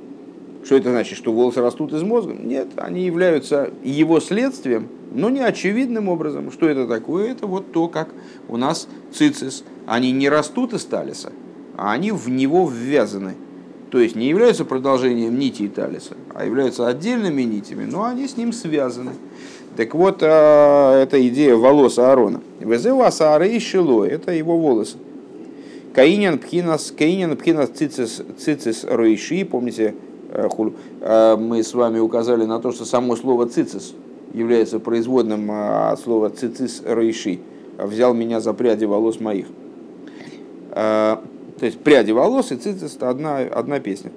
[0.65, 2.35] Что это значит, что волосы растут из мозга?
[2.35, 6.53] Нет, они являются его следствием, но не очевидным образом.
[6.53, 7.33] Что это такое?
[7.33, 8.11] Это вот то, как
[8.49, 9.65] у нас цицис.
[9.87, 11.33] Они не растут из талиса,
[11.77, 13.35] а они в него ввязаны.
[13.91, 18.37] То есть не являются продолжением нити и талиса, а являются отдельными нитями, но они с
[18.37, 19.13] ним связаны.
[19.77, 22.41] Так вот, а, это идея волос Аарона.
[22.61, 24.97] И шило, это его волосы.
[25.95, 29.95] Каинян пхинас, каинян пхинас цицис, цицис ройши, помните,
[30.33, 30.49] Э.
[31.01, 33.95] Э, мы с вами указали на то, что само слово цицис
[34.33, 37.41] является производным э, от слова цицис рейши.
[37.79, 39.47] Взял меня за пряди волос моих.
[40.75, 41.21] То
[41.61, 44.11] есть пряди волос и цицис это одна, одна песня.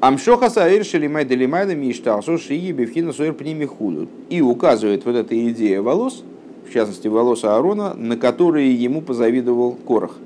[0.00, 4.08] Амшоха саэр шелимай делимайда мишталшо шии бифхина суэр пними худу.
[4.30, 6.24] И указывает вот эта идея волос,
[6.66, 10.16] в частности волос Аарона, на которые ему позавидовал Корах.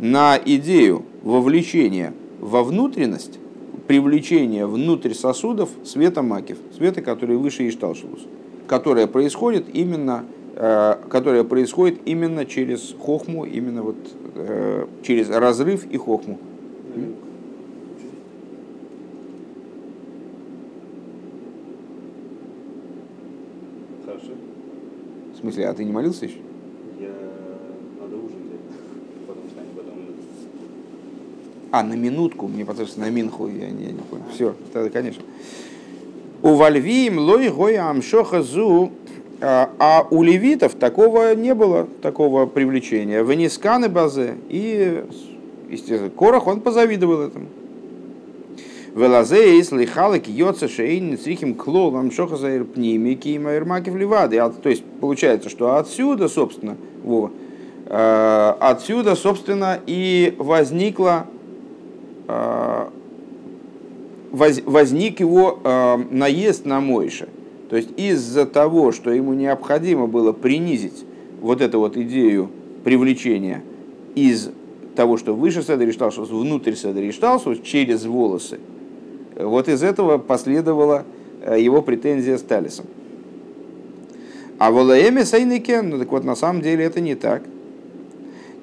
[0.00, 3.38] На идею вовлечения во внутренность
[3.86, 8.26] привлечение внутрь сосудов света макив, света, который выше Ишталшилус,
[8.66, 10.24] которое происходит именно
[10.56, 13.96] э, которое происходит именно через хохму, именно вот
[14.34, 16.40] э, через разрыв и хохму.
[25.36, 26.38] В смысле, а ты не молился еще?
[31.72, 34.24] А, на минутку, мне подсказывается, на минху, я не, я не понял.
[34.32, 35.22] Все, тогда, конечно.
[36.40, 38.92] У Вальвиим лой гоя амшоха зу,
[39.42, 43.22] а, а у левитов такого не было, такого привлечения.
[43.22, 45.04] В Нисканы базе, и,
[45.68, 47.46] естественно, Корах, он позавидовал этому.
[48.96, 54.40] Велазе из лихалок йоца шейн црихим клол амшоха заир пними кима ирмакив левады.
[54.62, 57.30] То есть, получается, что отсюда, собственно, Вова,
[58.58, 61.26] отсюда, собственно, и возникла
[62.28, 62.88] Э,
[64.32, 65.60] возник его
[66.10, 67.28] наезд на Мойша.
[67.70, 71.04] То есть из-за того, что ему необходимо было принизить
[71.40, 72.50] вот эту вот идею
[72.84, 73.62] привлечения
[74.14, 74.50] из
[74.94, 78.58] того, что выше Седри Шталшус, внутрь Седри Шталшус, через волосы,
[79.36, 81.04] вот из этого последовала
[81.42, 82.86] э, его претензия с Талисом.
[84.58, 87.42] А волаэме сайникен, ну так вот на самом деле это не так–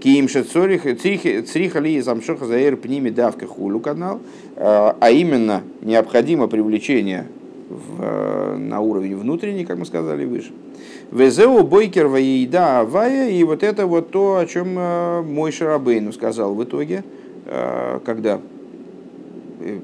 [0.04, 4.20] Киимша цриха ли замшоха заэр пними давка хулю канал,
[4.58, 7.28] а, а именно необходимо привлечение
[7.70, 10.52] в, на уровень внутренний, как мы сказали выше.
[11.10, 16.62] Везеу бойкер ваейда авая, и вот это вот то, о чем мой Шарабейну сказал в
[16.62, 17.06] итоге,
[17.46, 18.40] когда э,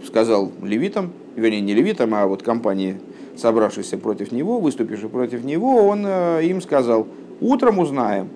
[0.06, 2.98] сказал левитам, вернее не левитам, а вот компании,
[3.36, 7.08] собравшейся против него, выступившей против него, он им сказал,
[7.42, 8.30] утром узнаем,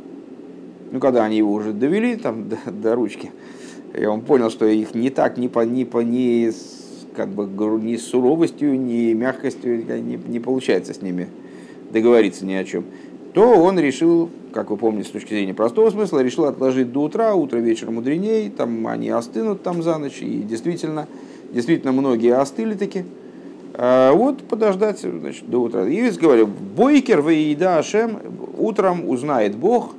[0.91, 3.31] ну, когда они его уже довели там до, до ручки,
[3.97, 7.45] и он понял, что их не так, ни по, ни по, с, как бы,
[7.81, 11.27] ни с суровостью, ни мягкостью не, не получается с ними
[11.91, 12.85] договориться ни о чем,
[13.33, 17.33] то он решил, как вы помните, с точки зрения простого смысла, решил отложить до утра,
[17.33, 21.07] утро вечер мудреней, там они остынут там за ночь, и действительно,
[21.53, 23.05] действительно многие остыли таки.
[23.75, 25.87] А вот подождать значит, до утра.
[25.87, 28.19] И говорю, бойкер еда Ашем,
[28.57, 29.93] утром узнает Бог,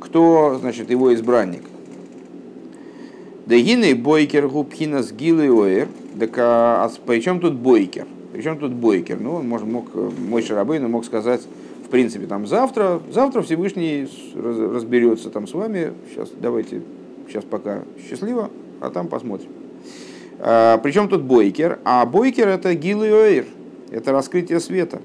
[0.00, 1.62] кто, значит, его избранник.
[3.46, 5.88] Дегины бойкер губхина с гилы.
[6.18, 8.06] Так а, а при чем тут бойкер?
[8.32, 9.20] При чем тут бойкер?
[9.20, 11.42] Ну, он может, мог, мой Шарабейн мог сказать,
[11.86, 15.92] в принципе, там завтра, завтра Всевышний разберется там с вами.
[16.10, 16.82] Сейчас давайте,
[17.28, 18.50] сейчас пока счастливо,
[18.80, 19.50] а там посмотрим.
[20.38, 21.78] А, причем тут бойкер?
[21.84, 23.46] А бойкер это гилы оэр.
[23.90, 25.00] Это раскрытие света.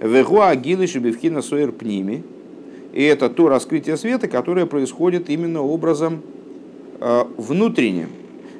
[0.00, 2.22] Вегуа гилы шибивхина соэр пними.
[2.92, 6.22] И это то раскрытие света, которое происходит именно образом
[7.00, 8.08] э, внутренним.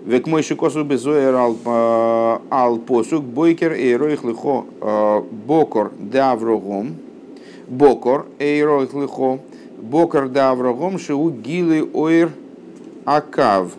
[0.05, 4.64] Век мой шикосу безоэр ал э, посук бойкер и ройх лихо
[5.47, 6.97] бокор даврогом.
[7.66, 9.40] Бокор и ройх лихо
[9.80, 12.30] бокор даврогом шиу гилы ойр
[13.05, 13.72] акав.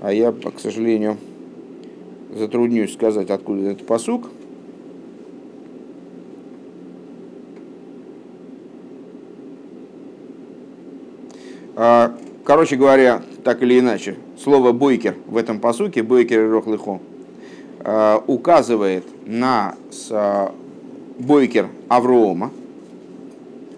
[0.00, 1.16] А я, к сожалению,
[2.34, 4.28] затруднюсь сказать, откуда этот посук.
[11.74, 17.00] А, короче говоря, так или иначе, слово «бойкер» в этом посуке, «бойкер и рохлыхо»,
[17.80, 19.76] а, указывает на
[20.10, 20.52] а,
[21.18, 22.50] бойкер Аврома,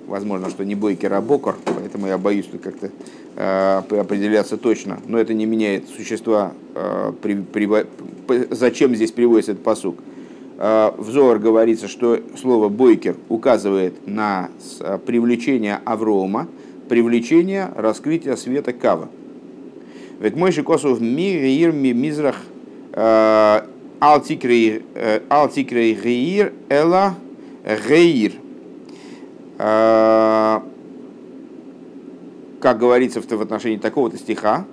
[0.06, 2.90] возможно, что не бойкер, а бокер, поэтому я боюсь тут как-то
[3.42, 6.52] определяться точно, но это не меняет существа,
[7.22, 7.86] при, при,
[8.50, 9.96] зачем здесь приводится этот посук.
[10.58, 16.48] Э, Взор говорится, что слово бойкер указывает на э, привлечение Аврома,
[16.88, 19.08] привлечение раскрытия света Кава.
[20.20, 22.36] Ведь мой шикосов мир мизрах
[22.92, 24.82] алтикрей
[25.94, 27.14] геир эла
[27.88, 28.32] геир.
[32.60, 34.66] Как говорится в отношении такого-то стиха,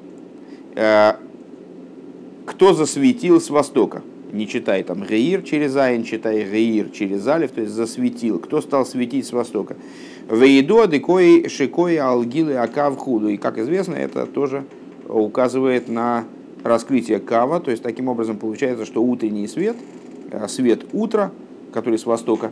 [2.48, 4.02] кто засветил с востока.
[4.32, 8.40] Не читай там Геир через Айн, читай Геир через Алиф, то есть засветил.
[8.40, 9.78] Кто стал светить с востока?
[10.30, 13.30] Вейдо, декои, шикои, алгилы, акав, худу.
[13.30, 14.66] И, как известно, это тоже
[15.08, 16.26] указывает на
[16.64, 17.62] раскрытие кава.
[17.62, 19.78] То есть, таким образом, получается, что утренний свет,
[20.32, 21.32] э, свет утра,
[21.72, 22.52] который с востока,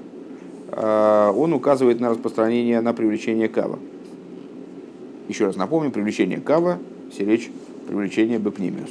[0.71, 3.79] э, он указывает на распространение, на привлечение кава.
[5.27, 6.79] Еще раз напомню, привлечение кава,
[7.17, 7.49] речь
[7.87, 8.89] привлечение бепнимиус.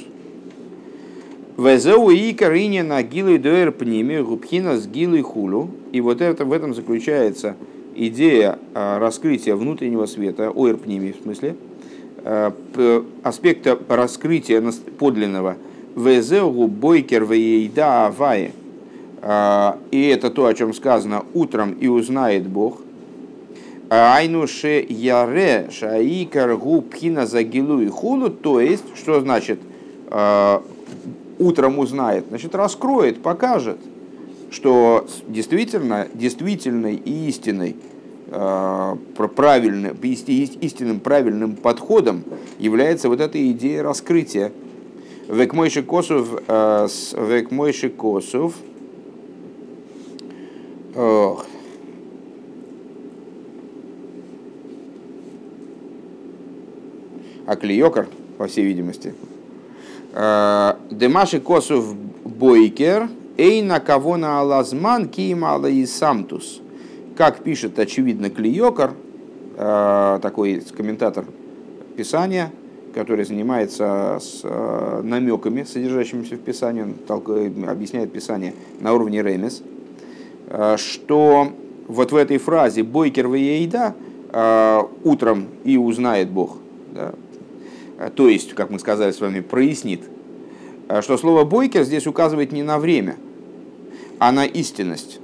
[1.57, 5.69] Везеу и карине на гилы дуэр пними губхина с гилой хулу.
[5.93, 7.55] И вот это, в этом заключается
[7.95, 11.55] идея а, раскрытия внутреннего света, оэр пними в смысле,
[12.25, 12.53] а,
[13.23, 14.61] аспекта раскрытия
[14.99, 15.55] подлинного.
[15.95, 18.51] Везеу бойкер вейда авае.
[19.21, 22.81] А, и это то, о чем сказано утром и узнает Бог.
[23.89, 28.29] Айнуше яре шаикар губхина за гилу и хулу.
[28.29, 29.59] То есть, что значит
[31.39, 33.77] утром узнает, значит, раскроет, покажет,
[34.51, 37.75] что действительно, действительной и истинной,
[38.27, 38.95] э,
[39.35, 42.23] правильным, истинным правильным подходом
[42.59, 44.51] является вот эта идея раскрытия.
[45.27, 48.53] Век мойши косов, э, век мойши косов,
[57.45, 59.13] а клеекар, по всей видимости,
[60.15, 61.93] Э, Демаши косов
[62.23, 66.61] бойкер, эй на кого на алазман киимала и самтус.
[67.17, 68.91] Как пишет, очевидно, Клиокар,
[69.57, 71.25] э, такой комментатор
[71.97, 72.49] Писания,
[72.93, 79.61] который занимается с э, намеками, содержащимися в Писании, он объясняет Писание на уровне Ремес,
[80.77, 81.51] что
[81.89, 83.95] вот в этой фразе «бойкер в
[85.03, 86.57] утром и узнает Бог»,
[86.93, 87.13] да,
[88.15, 90.01] то есть, как мы сказали с вами, прояснит,
[90.89, 93.15] э, что слово «бойкер» здесь указывает не на время,
[94.19, 95.19] а на истинность.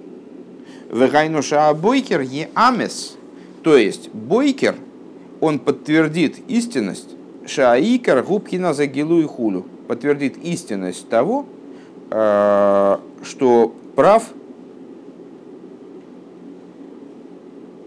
[0.91, 3.15] Вегайнуша бойкер е амес,
[3.63, 4.75] то есть бойкер,
[5.39, 7.09] он подтвердит истинность
[7.45, 11.45] шаикар губкина загилу и хулю, подтвердит истинность того,
[12.09, 14.29] э, что прав,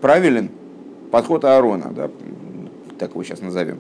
[0.01, 0.51] правилен
[1.11, 2.11] подход Аарона, да,
[2.99, 3.79] так его сейчас назовем.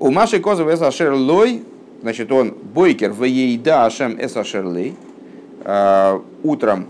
[0.00, 1.62] У Маши Козов Эсашер Лой,
[2.02, 4.94] значит, он бойкер в Ейда Ашем Эсашер Лей,
[5.64, 6.86] а, утром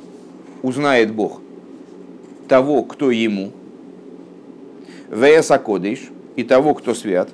[0.62, 1.40] узнает Бог
[2.48, 3.52] того, кто ему,
[5.10, 7.28] Веса Кодиш, и того, кто свят.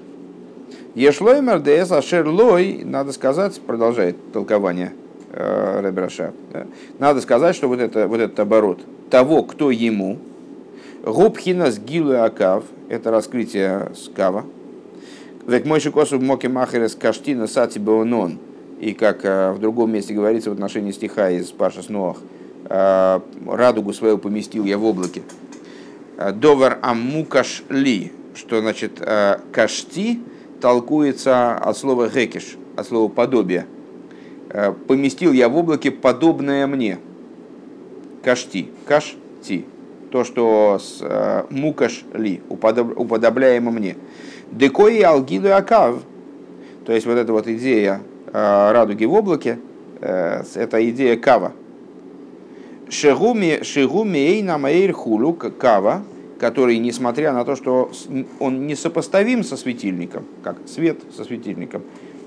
[0.94, 4.92] Ешлоймер ДС Ашерлой, надо сказать, продолжает толкование
[5.30, 5.92] э,
[6.98, 10.18] надо сказать, что вот, это, вот этот оборот того, кто ему,
[11.04, 14.44] Губхина с Гилу Акав, это раскрытие скава,
[15.46, 18.38] Век мой шикосу моки махерес каштина сати беонон.
[18.80, 22.16] И как э, в другом месте говорится в отношении стиха из Паша Снуах,
[22.64, 25.22] э, радугу свою поместил я в облаке.
[26.16, 29.00] Э, Довар амукаш ли, что значит
[29.52, 30.20] кашти,
[30.62, 33.66] толкуется от слова гекиш, от слова подобие.
[34.88, 36.98] Поместил я в облаке подобное мне.
[38.22, 39.66] Кашти, кашти.
[40.10, 43.96] То, что с мукаш ли, уподобляемо мне.
[44.54, 45.96] Декои алгилу акав,
[46.86, 48.02] то есть вот эта вот идея
[48.32, 49.58] э, радуги в облаке,
[50.00, 51.52] э, это идея кава.
[52.88, 56.04] Шигуми шигуми эйна маэйр хулу кава,
[56.38, 57.90] который, несмотря на то, что
[58.38, 61.82] он несопоставим со светильником, как свет со светильником,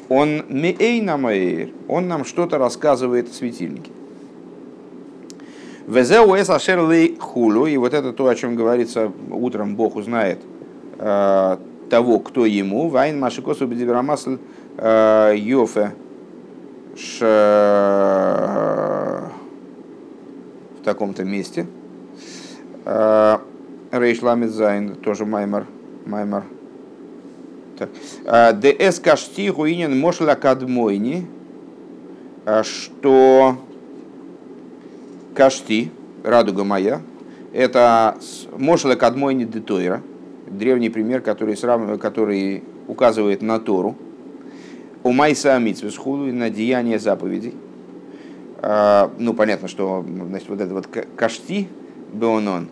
[0.10, 3.92] он меэйна маэйр, он нам что-то рассказывает о светильнике.
[5.88, 6.50] Везеу эс
[7.20, 10.40] хулу, и вот это то, о чем говорится утром, Бог узнает
[10.98, 11.58] э,
[11.90, 14.38] того, кто ему, вайн машикосу бедибрамасл
[14.78, 15.94] э, йофе
[16.96, 17.20] в
[20.84, 21.68] таком-то месте.
[22.86, 23.38] Э,
[23.92, 25.66] Рейш ламит зайн, тоже маймар,
[26.06, 26.44] маймар.
[28.26, 31.28] Э, ДС кашти гуинен мошла кадмойни,
[32.64, 33.58] что
[35.36, 35.92] кашти,
[36.24, 37.02] радуга моя,
[37.54, 38.18] это
[38.58, 40.02] мошла кадмойни детойра,
[40.50, 42.00] древний пример, который, срав...
[42.00, 43.96] который указывает на Тору.
[45.04, 47.54] У Майса Амитсвесхулу на деяние заповедей.
[48.60, 51.68] А, ну, понятно, что значит, вот это вот кашти,
[52.14, 52.68] беонон,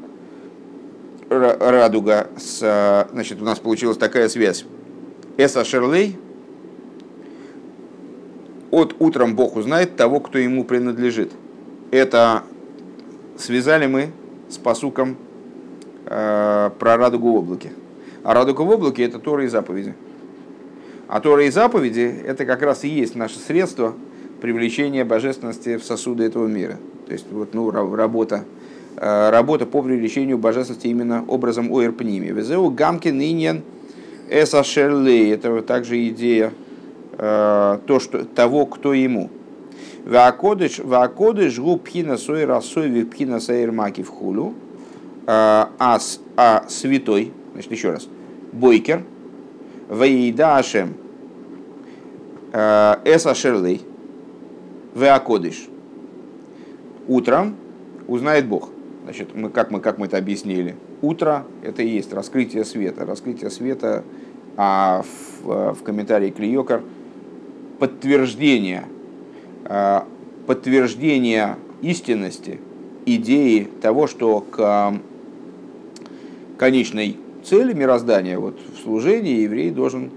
[1.29, 4.65] радуга, с, значит, у нас получилась такая связь.
[5.37, 6.17] Эса Шерлей,
[8.71, 11.31] от утром Бог узнает того, кто ему принадлежит.
[11.91, 12.43] Это
[13.37, 14.09] связали мы
[14.49, 15.17] с посуком
[16.05, 17.71] э, про радугу в облаке.
[18.23, 19.93] А радуга в облаке это Тора и заповеди.
[21.07, 23.93] А Тора и заповеди это как раз и есть наше средство
[24.41, 26.77] привлечения божественности в сосуды этого мира.
[27.05, 28.45] То есть вот, ну, работа,
[28.97, 32.31] э, работа по привлечению божественности именно образом Оэрпними.
[32.31, 33.63] Везеу гамки нынен
[34.29, 35.33] эсашерлей.
[35.33, 36.51] Это также идея
[37.17, 39.29] э, то, что, того, кто ему.
[40.05, 44.53] Ваакодыш, ваакодыш гу пхина сой расой пхина саир маки в хулу.
[45.27, 45.99] А,
[46.37, 48.07] а святой, значит, еще раз,
[48.51, 49.03] бойкер,
[49.89, 50.93] ваидашем
[52.53, 53.81] эса шерлей,
[54.93, 55.67] ваакодыш.
[57.07, 57.55] Утром
[58.07, 58.69] узнает Бог.
[59.03, 60.75] Значит, мы, как, мы, как мы это объяснили?
[61.01, 63.05] Утро– это и есть раскрытие света.
[63.05, 64.03] Раскрытие света,
[64.57, 65.03] а
[65.43, 66.81] в, в комментарии Клиокар–
[67.79, 68.85] подтверждение–
[69.65, 70.01] Э,
[70.45, 72.59] подтверждение истинности
[73.07, 74.93] идеи того, что к
[76.57, 80.11] конечной цели мироздания, вот в служении еврей должен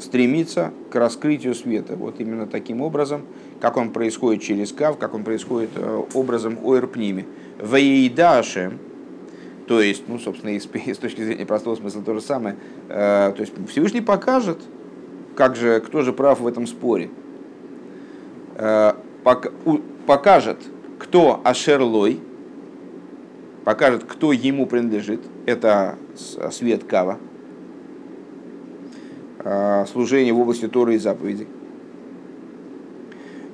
[0.00, 1.96] стремиться к раскрытию света.
[1.96, 3.22] Вот именно таким образом,
[3.60, 7.24] как он происходит через Кав, как он происходит э, образом Оэрпними.
[7.60, 8.78] Ваейдаше,
[9.66, 10.60] то есть, ну, собственно, и
[10.94, 12.56] с точки зрения простого смысла то же самое,
[12.88, 14.58] э, то есть Всевышний покажет,
[15.34, 17.10] как же, кто же прав в этом споре.
[18.56, 18.94] Э,
[20.06, 20.58] покажет,
[20.98, 22.20] кто Ашерлой,
[23.64, 25.20] покажет, кто ему принадлежит.
[25.46, 25.96] Это
[26.50, 27.18] свет Кава,
[29.38, 31.46] э, служение в области Торы и заповедей.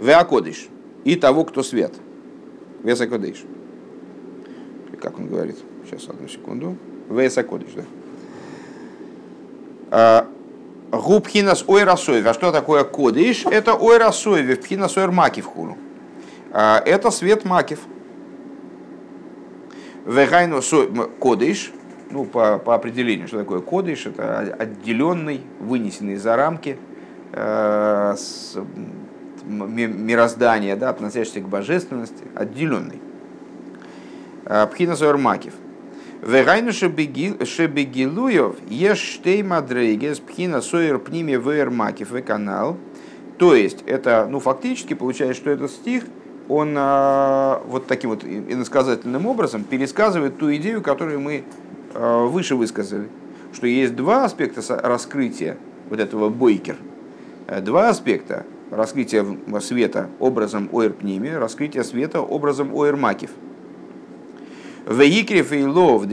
[0.00, 0.68] Веакодыш
[1.04, 1.94] и того, кто свет.
[2.82, 3.44] Весакодыш.
[5.00, 5.58] Как он говорит?
[5.84, 6.76] Сейчас, одну секунду.
[7.08, 7.84] Весакодыш, да.
[9.90, 10.26] Э,
[10.96, 12.26] Губхинас ойрасойв.
[12.26, 13.46] А что такое кодиш?
[13.46, 15.76] Это ойрасойв, пхинас ойр макив хулу.
[16.52, 17.80] А, это свет макив.
[20.04, 20.60] Вегайну
[21.18, 21.72] кодиш,
[22.12, 26.76] ну, по, по определению, что такое кодиш, это отделенный, вынесенный за рамки
[27.32, 28.14] э,
[29.44, 33.00] мироздания, да, относящийся к божественности, отделенный.
[34.44, 35.54] А, пхинас ойр макив.
[36.22, 42.76] Вегайну шебегилуев ештей мадрейгес пхина сойер пниме вэр макив канал.
[43.38, 46.04] То есть, это, ну, фактически получается, что этот стих,
[46.48, 51.44] он а, вот таким вот иносказательным образом пересказывает ту идею, которую мы
[51.94, 53.08] выше высказали.
[53.52, 55.58] Что есть два аспекта раскрытия
[55.90, 56.76] вот этого бойкер.
[57.46, 59.24] Э, два аспекта раскрытия
[59.60, 63.30] света образом ойрпними, раскрытия света образом ойрмакив.
[63.30, 63.30] макив
[64.86, 66.06] Веикрив и лов,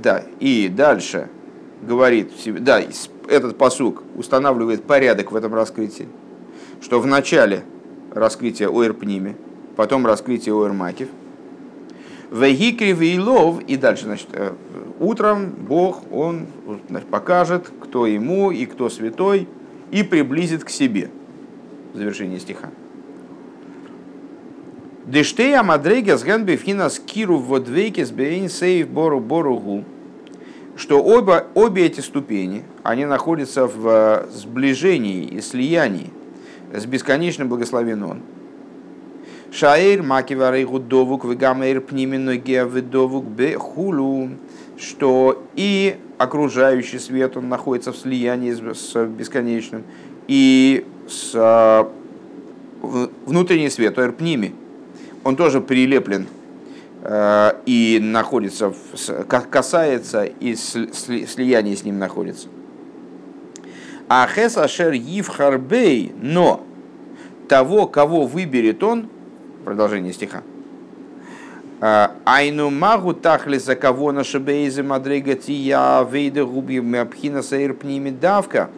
[0.00, 1.28] да, и дальше
[1.82, 2.30] говорит,
[2.60, 2.80] да,
[3.28, 6.08] этот посук устанавливает порядок в этом раскрытии,
[6.80, 7.64] что в начале
[8.12, 9.36] раскрытия Оэрпними,
[9.76, 11.08] потом раскрытие Оэрмакив,
[12.32, 14.52] Вегикрив и лов, и дальше, значит, э,
[14.98, 16.46] утром Бог, Он
[16.88, 19.46] значит, покажет, кто ему и кто святой,
[19.90, 21.10] и приблизит к себе.
[21.92, 22.70] Завершение стиха.
[25.04, 29.84] Дештея мадрега с ганбифхина скиру в двейке с бейн сейв бору боругу,
[30.74, 36.10] что оба, обе эти ступени, они находятся в э, сближении и слиянии
[36.72, 38.22] с бесконечным благословен он.
[39.52, 44.30] Шаир макиварейгу довук вегамейр пнименно геаведовук бехулу,
[44.78, 49.84] что и окружающий свет, он находится в слиянии с бесконечным,
[50.26, 51.84] и с э,
[53.26, 54.54] внутренний свет, эрпними,
[55.22, 56.26] он тоже прилеплен
[57.02, 58.72] э, и находится,
[59.28, 62.48] касается и слияние с ним находится.
[64.08, 64.94] А хес ашер
[65.28, 66.64] харбей, но
[67.48, 69.08] того, кого выберет он,
[69.64, 70.42] продолжение стиха,
[72.24, 78.70] Айну магу тахли за кого на шебейзе мадрега тия вейда губи мапхина сейр пними давка.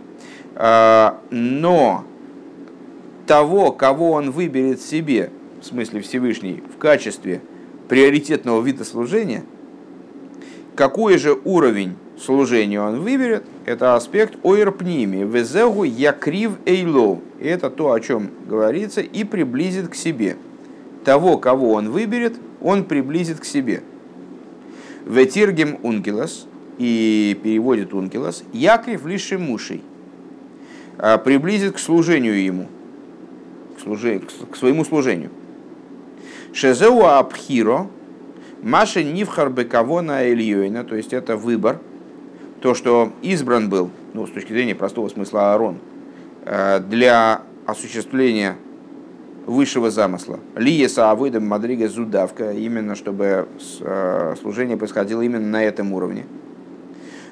[0.54, 2.04] Э, но
[3.26, 5.30] того, кого он выберет себе,
[5.60, 7.42] в смысле Всевышний, в качестве
[7.88, 9.44] приоритетного вида служения,
[10.74, 17.20] какой же уровень служения он выберет, это аспект ойрпними, везегу якрив эйлоу.
[17.38, 20.36] И это то, о чем говорится, и приблизит к себе.
[21.04, 23.82] Того, кого он выберет, он приблизит к себе.
[25.06, 26.46] Ветиргем ункилос,
[26.78, 29.82] и переводит ункилос, якрив лишь мушей,
[31.24, 32.66] приблизит к служению ему,
[33.76, 35.30] к, служению, к своему служению.
[36.52, 37.88] Шезеу Абхиро,
[38.62, 41.80] Маша Нивхар Бекавона Ильёйна, то есть это выбор,
[42.60, 45.78] то, что избран был, ну, с точки зрения простого смысла Аарон,
[46.46, 48.56] э, для осуществления
[49.46, 50.40] высшего замысла.
[50.56, 53.48] Лия Саавыдам Мадрига Зудавка, именно чтобы
[53.80, 56.26] э, служение происходило именно на этом уровне.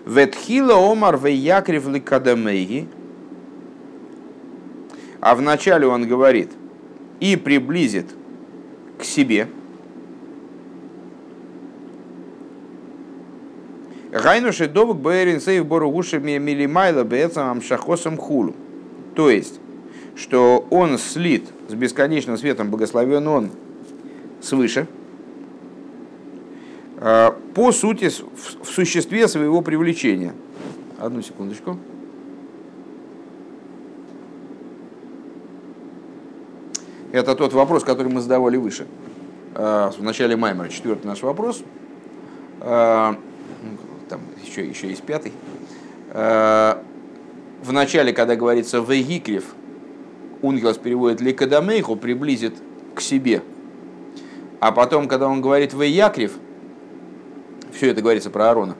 [0.07, 2.89] Ветхила Омар Веякрив Ликадамейги.
[5.21, 6.51] А вначале он говорит,
[7.21, 8.07] и приблизит
[8.99, 9.47] к себе.
[14.11, 18.55] Гайнуши довук бэрин сейв боругуши милимайла бэцам шахосам хулу.
[19.15, 19.61] То есть,
[20.17, 23.51] что он слит с бесконечным светом, благословен он
[24.43, 24.87] свыше,
[26.99, 30.35] а, по сути, в существе своего привлечения.
[30.99, 31.79] Одну секундочку.
[37.11, 38.87] Это тот вопрос, который мы задавали выше.
[39.55, 41.63] А, в начале Маймера, четвертый наш вопрос.
[42.61, 43.17] А,
[43.63, 43.79] ну,
[44.11, 45.33] там еще, еще есть пятый.
[46.13, 49.45] В начале, когда говорится «вегикрев»,
[50.43, 52.55] Унгелос переводит «ликадамейху», приблизит
[52.95, 53.43] к себе.
[54.61, 56.33] А потом, когда он говорит «веякрев»,
[57.73, 58.77] все это говорится про Аарона,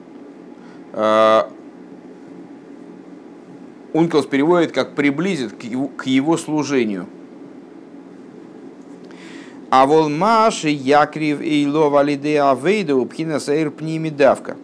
[3.93, 7.07] Ункелс переводит как «приблизит к его, к его служению».
[9.71, 14.57] А волмаши якрив и ловалиде авейда упхина сейр пними давка.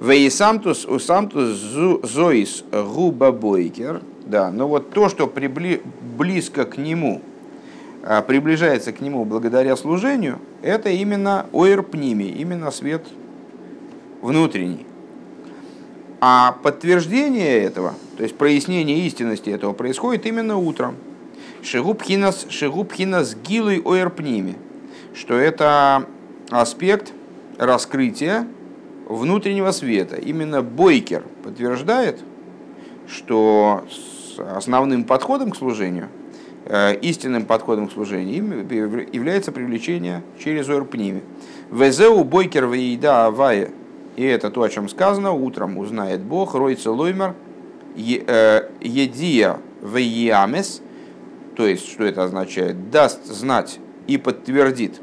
[0.00, 1.56] Вейсамтус усамтус
[2.04, 4.02] зоис губа бойкер.
[4.26, 5.82] Да, но вот то, что прибли,
[6.16, 7.22] близко к нему,
[8.04, 13.06] а, приближается к нему благодаря служению, это именно оирпними, именно свет
[14.20, 14.86] внутренний.
[16.20, 20.96] А подтверждение этого, то есть прояснение истинности этого происходит именно утром.
[21.62, 24.56] Шигубхинас, шигубхинас гилуй оирпними,
[25.14, 26.06] что это
[26.50, 27.12] аспект
[27.58, 28.46] раскрытия
[29.08, 30.16] внутреннего света.
[30.16, 32.20] Именно Бойкер подтверждает,
[33.08, 33.84] что
[34.38, 36.08] основным подходом к служению,
[36.66, 38.66] э, истинным подходом к служению
[39.12, 41.22] является привлечение через Уэрпними.
[41.72, 43.70] Везеу Бойкер Вейда Авая,
[44.16, 47.34] и это то, о чем сказано, утром узнает Бог, Ройца Лоймер,
[47.96, 50.82] э, Едия Вейямес,
[51.56, 55.00] то есть, что это означает, даст знать и подтвердит.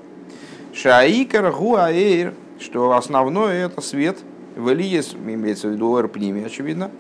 [0.73, 4.17] Шаикар Гуаэйр– что основное это свет,
[4.55, 6.91] Велиес, имеется в виду эрпними, очевидно,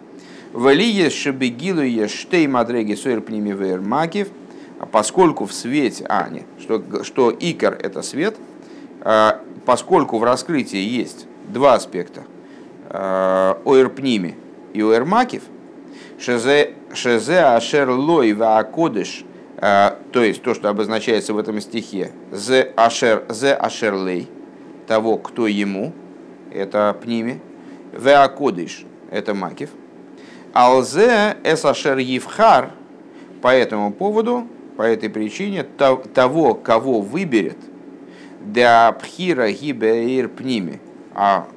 [0.53, 4.29] Велиес шебегилу ештей мадреги суэрпними вермакив,
[4.79, 8.35] а поскольку в свете, а, нет, что, что икор это свет,
[9.01, 12.23] а, поскольку в раскрытии есть два аспекта,
[12.89, 14.35] а, оэрпними
[14.73, 15.43] и оэрмакив,
[16.19, 19.25] шезе ашер лой ваакодыш,
[19.57, 24.29] то есть то, что обозначается в этом стихе, зе ашер, зе ашер лей,
[24.85, 25.93] того, кто ему,
[26.51, 27.39] это пними,
[27.91, 29.69] веакодыш, это макив,
[30.53, 32.71] алзе эсашер евхар,
[33.41, 37.57] по этому поводу, по этой причине, того, кого выберет,
[38.41, 40.79] для пхира гибеир пними,
[41.13, 41.47] а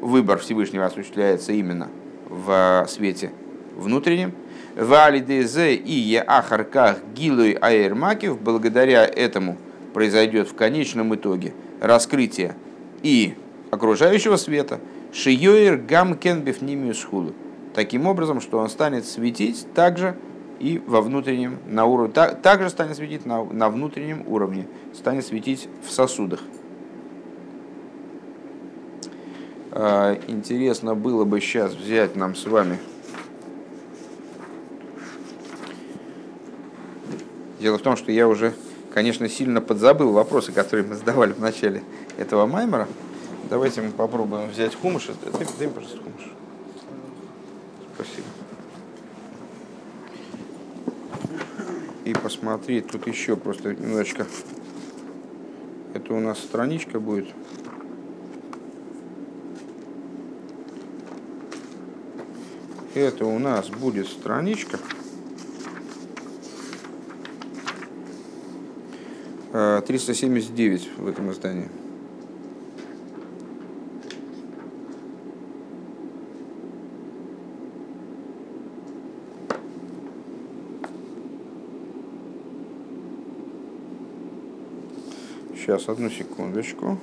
[0.00, 1.88] выбор Всевышнего осуществляется именно
[2.28, 3.32] в свете
[3.76, 4.32] внутреннем,
[4.76, 9.56] Валидезе и Еахарках Гилуй Аэрмакив, благодаря этому
[9.92, 12.54] произойдет в конечном итоге раскрытия
[13.02, 13.34] и
[13.70, 14.80] окружающего света,
[15.12, 17.34] шиёир гамкен бифнимиус худу.
[17.74, 20.16] Таким образом, что он станет светить также
[20.58, 25.68] и во внутреннем, на уровне, так, также станет светить на, на внутреннем уровне, станет светить
[25.86, 26.40] в сосудах.
[29.72, 32.78] А, интересно было бы сейчас взять нам с вами
[37.60, 38.54] Дело в том, что я уже
[38.92, 41.82] конечно, сильно подзабыл вопросы, которые мы задавали в начале
[42.18, 42.88] этого маймера.
[43.48, 45.06] Давайте мы попробуем взять хумыш.
[45.06, 46.32] Дай, дай мне, пожалуйста, хумыш.
[47.94, 48.26] Спасибо.
[52.04, 54.26] И посмотреть, тут еще просто немножечко.
[55.94, 57.28] Это у нас страничка будет.
[62.94, 64.78] Это у нас будет страничка.
[69.86, 71.68] 379 в этом издании.
[85.54, 86.98] Сейчас, одну секундочку.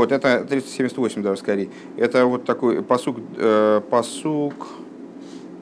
[0.00, 1.68] Вот, это 378 даже скорее.
[1.98, 4.54] Это вот такой посук, э, посук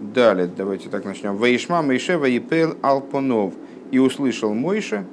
[0.01, 0.49] далее.
[0.57, 1.37] Давайте так начнем.
[1.37, 3.53] Ваишма Мейше Ваипел Алпонов.
[3.91, 5.05] И услышал Мойша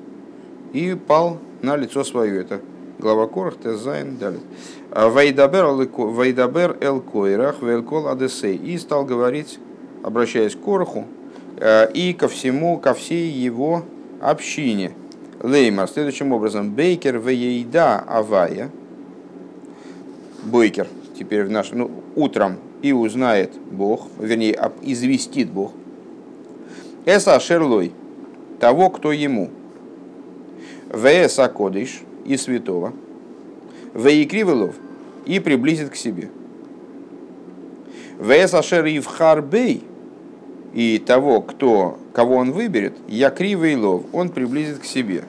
[0.74, 2.40] и пал на лицо свое.
[2.42, 2.62] Это
[3.00, 4.42] глава Корах, Тезайн, далее.
[4.92, 8.58] Вайдабер Эл Койрах, Велькол Адесей.
[8.58, 9.58] И стал говорить,
[10.04, 11.06] обращаясь к Кораху,
[11.58, 13.86] э, и ко всему, ко всей его
[14.22, 14.92] общине.
[15.42, 18.70] Леймар, следующим образом, Бейкер Вейда Авая,
[20.46, 25.74] Бойкер, теперь в нашем, ну, утром и узнает Бог, вернее, известит Бог.
[27.06, 27.94] Эса Шерлой,
[28.60, 29.50] того, кто ему.
[30.94, 32.94] Веса Кодыш и святого.
[33.94, 34.76] Веикривелов
[35.26, 36.30] и приблизит к себе.
[38.20, 39.84] Веса Шериф Харбей
[40.74, 45.24] и того, кто, кого он выберет, я кривый лов, он приблизит к себе.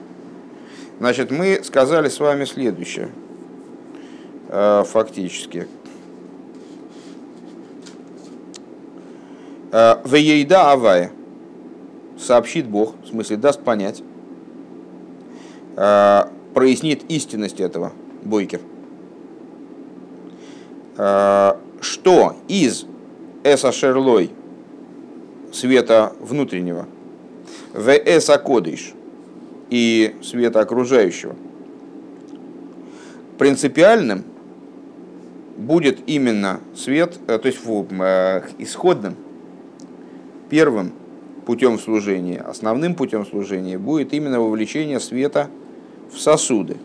[0.99, 3.09] Значит, мы сказали с вами следующее–
[4.49, 5.67] фактически.
[9.71, 11.11] Э, Веейда Авая
[12.17, 14.01] сообщит Бог, в смысле даст понять,
[15.75, 17.91] э, прояснит истинность этого
[18.23, 18.61] Бойкер.
[21.79, 22.87] Что из
[23.43, 24.31] Эса Шерлой,
[25.53, 26.87] света внутреннего,
[27.71, 28.93] в Эса Кодыш
[29.69, 31.35] и света окружающего,
[33.37, 34.23] принципиальным–
[35.57, 39.15] будет именно свет, э, то есть э, исходным,
[40.49, 40.93] первым
[41.45, 45.49] путем служения, основным путем служения будет именно вовлечение света
[46.13, 46.77] в сосуды.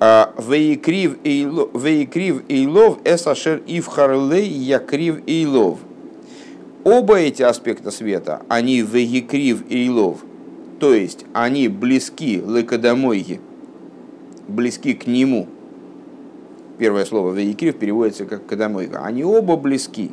[0.00, 5.78] А Вейкрив Эйлов Эсашер Ивхарлей Якрив Эйлов.
[6.84, 10.18] Оба эти аспекта света, они Вейкрив Эйлов,
[10.78, 13.40] то есть они близки Лекадамойги,
[14.46, 15.48] близки к нему–
[16.78, 19.00] первое слово «веикрив» переводится как «кадамойга».
[19.04, 20.10] Они оба близки.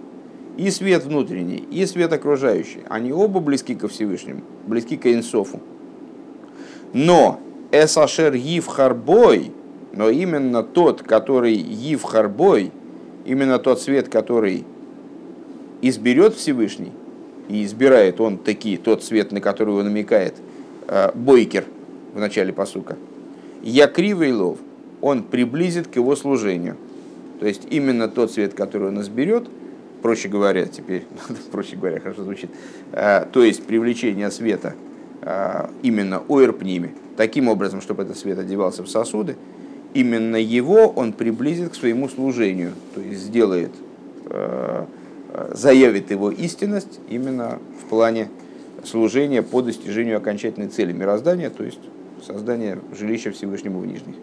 [0.57, 2.81] И свет внутренний, и свет окружающий.
[2.89, 5.61] Они оба близки ко Всевышнему, близки к Инсофу.
[6.93, 7.39] Но
[7.71, 8.35] Эсашер
[8.67, 9.51] Харбой,
[9.93, 12.71] но именно тот, который Ив Харбой,
[13.25, 14.65] именно тот свет, который
[15.81, 16.91] изберет Всевышний,
[17.47, 20.35] и избирает он таки тот свет, на который он намекает,
[20.87, 21.63] э, Бойкер
[22.13, 22.97] в начале посука.
[23.63, 24.57] Я кривый лов–
[25.01, 26.77] он приблизит к его служению.
[27.39, 29.47] То есть именно тот свет, который он изберет,
[30.01, 31.05] проще говоря, теперь,
[31.51, 32.49] проще говоря, хорошо звучит,
[32.91, 34.75] э, то есть привлечение света
[35.21, 39.37] э, именно оэрпними, таким образом, чтобы этот свет одевался в сосуды,
[39.93, 43.71] именно его он приблизит к своему служению, то есть сделает,
[44.25, 44.85] э,
[45.53, 48.29] заявит его истинность именно в плане
[48.83, 51.79] служения по достижению окончательной цели мироздания, то есть
[52.25, 54.15] создания жилища Всевышнему в Нижних.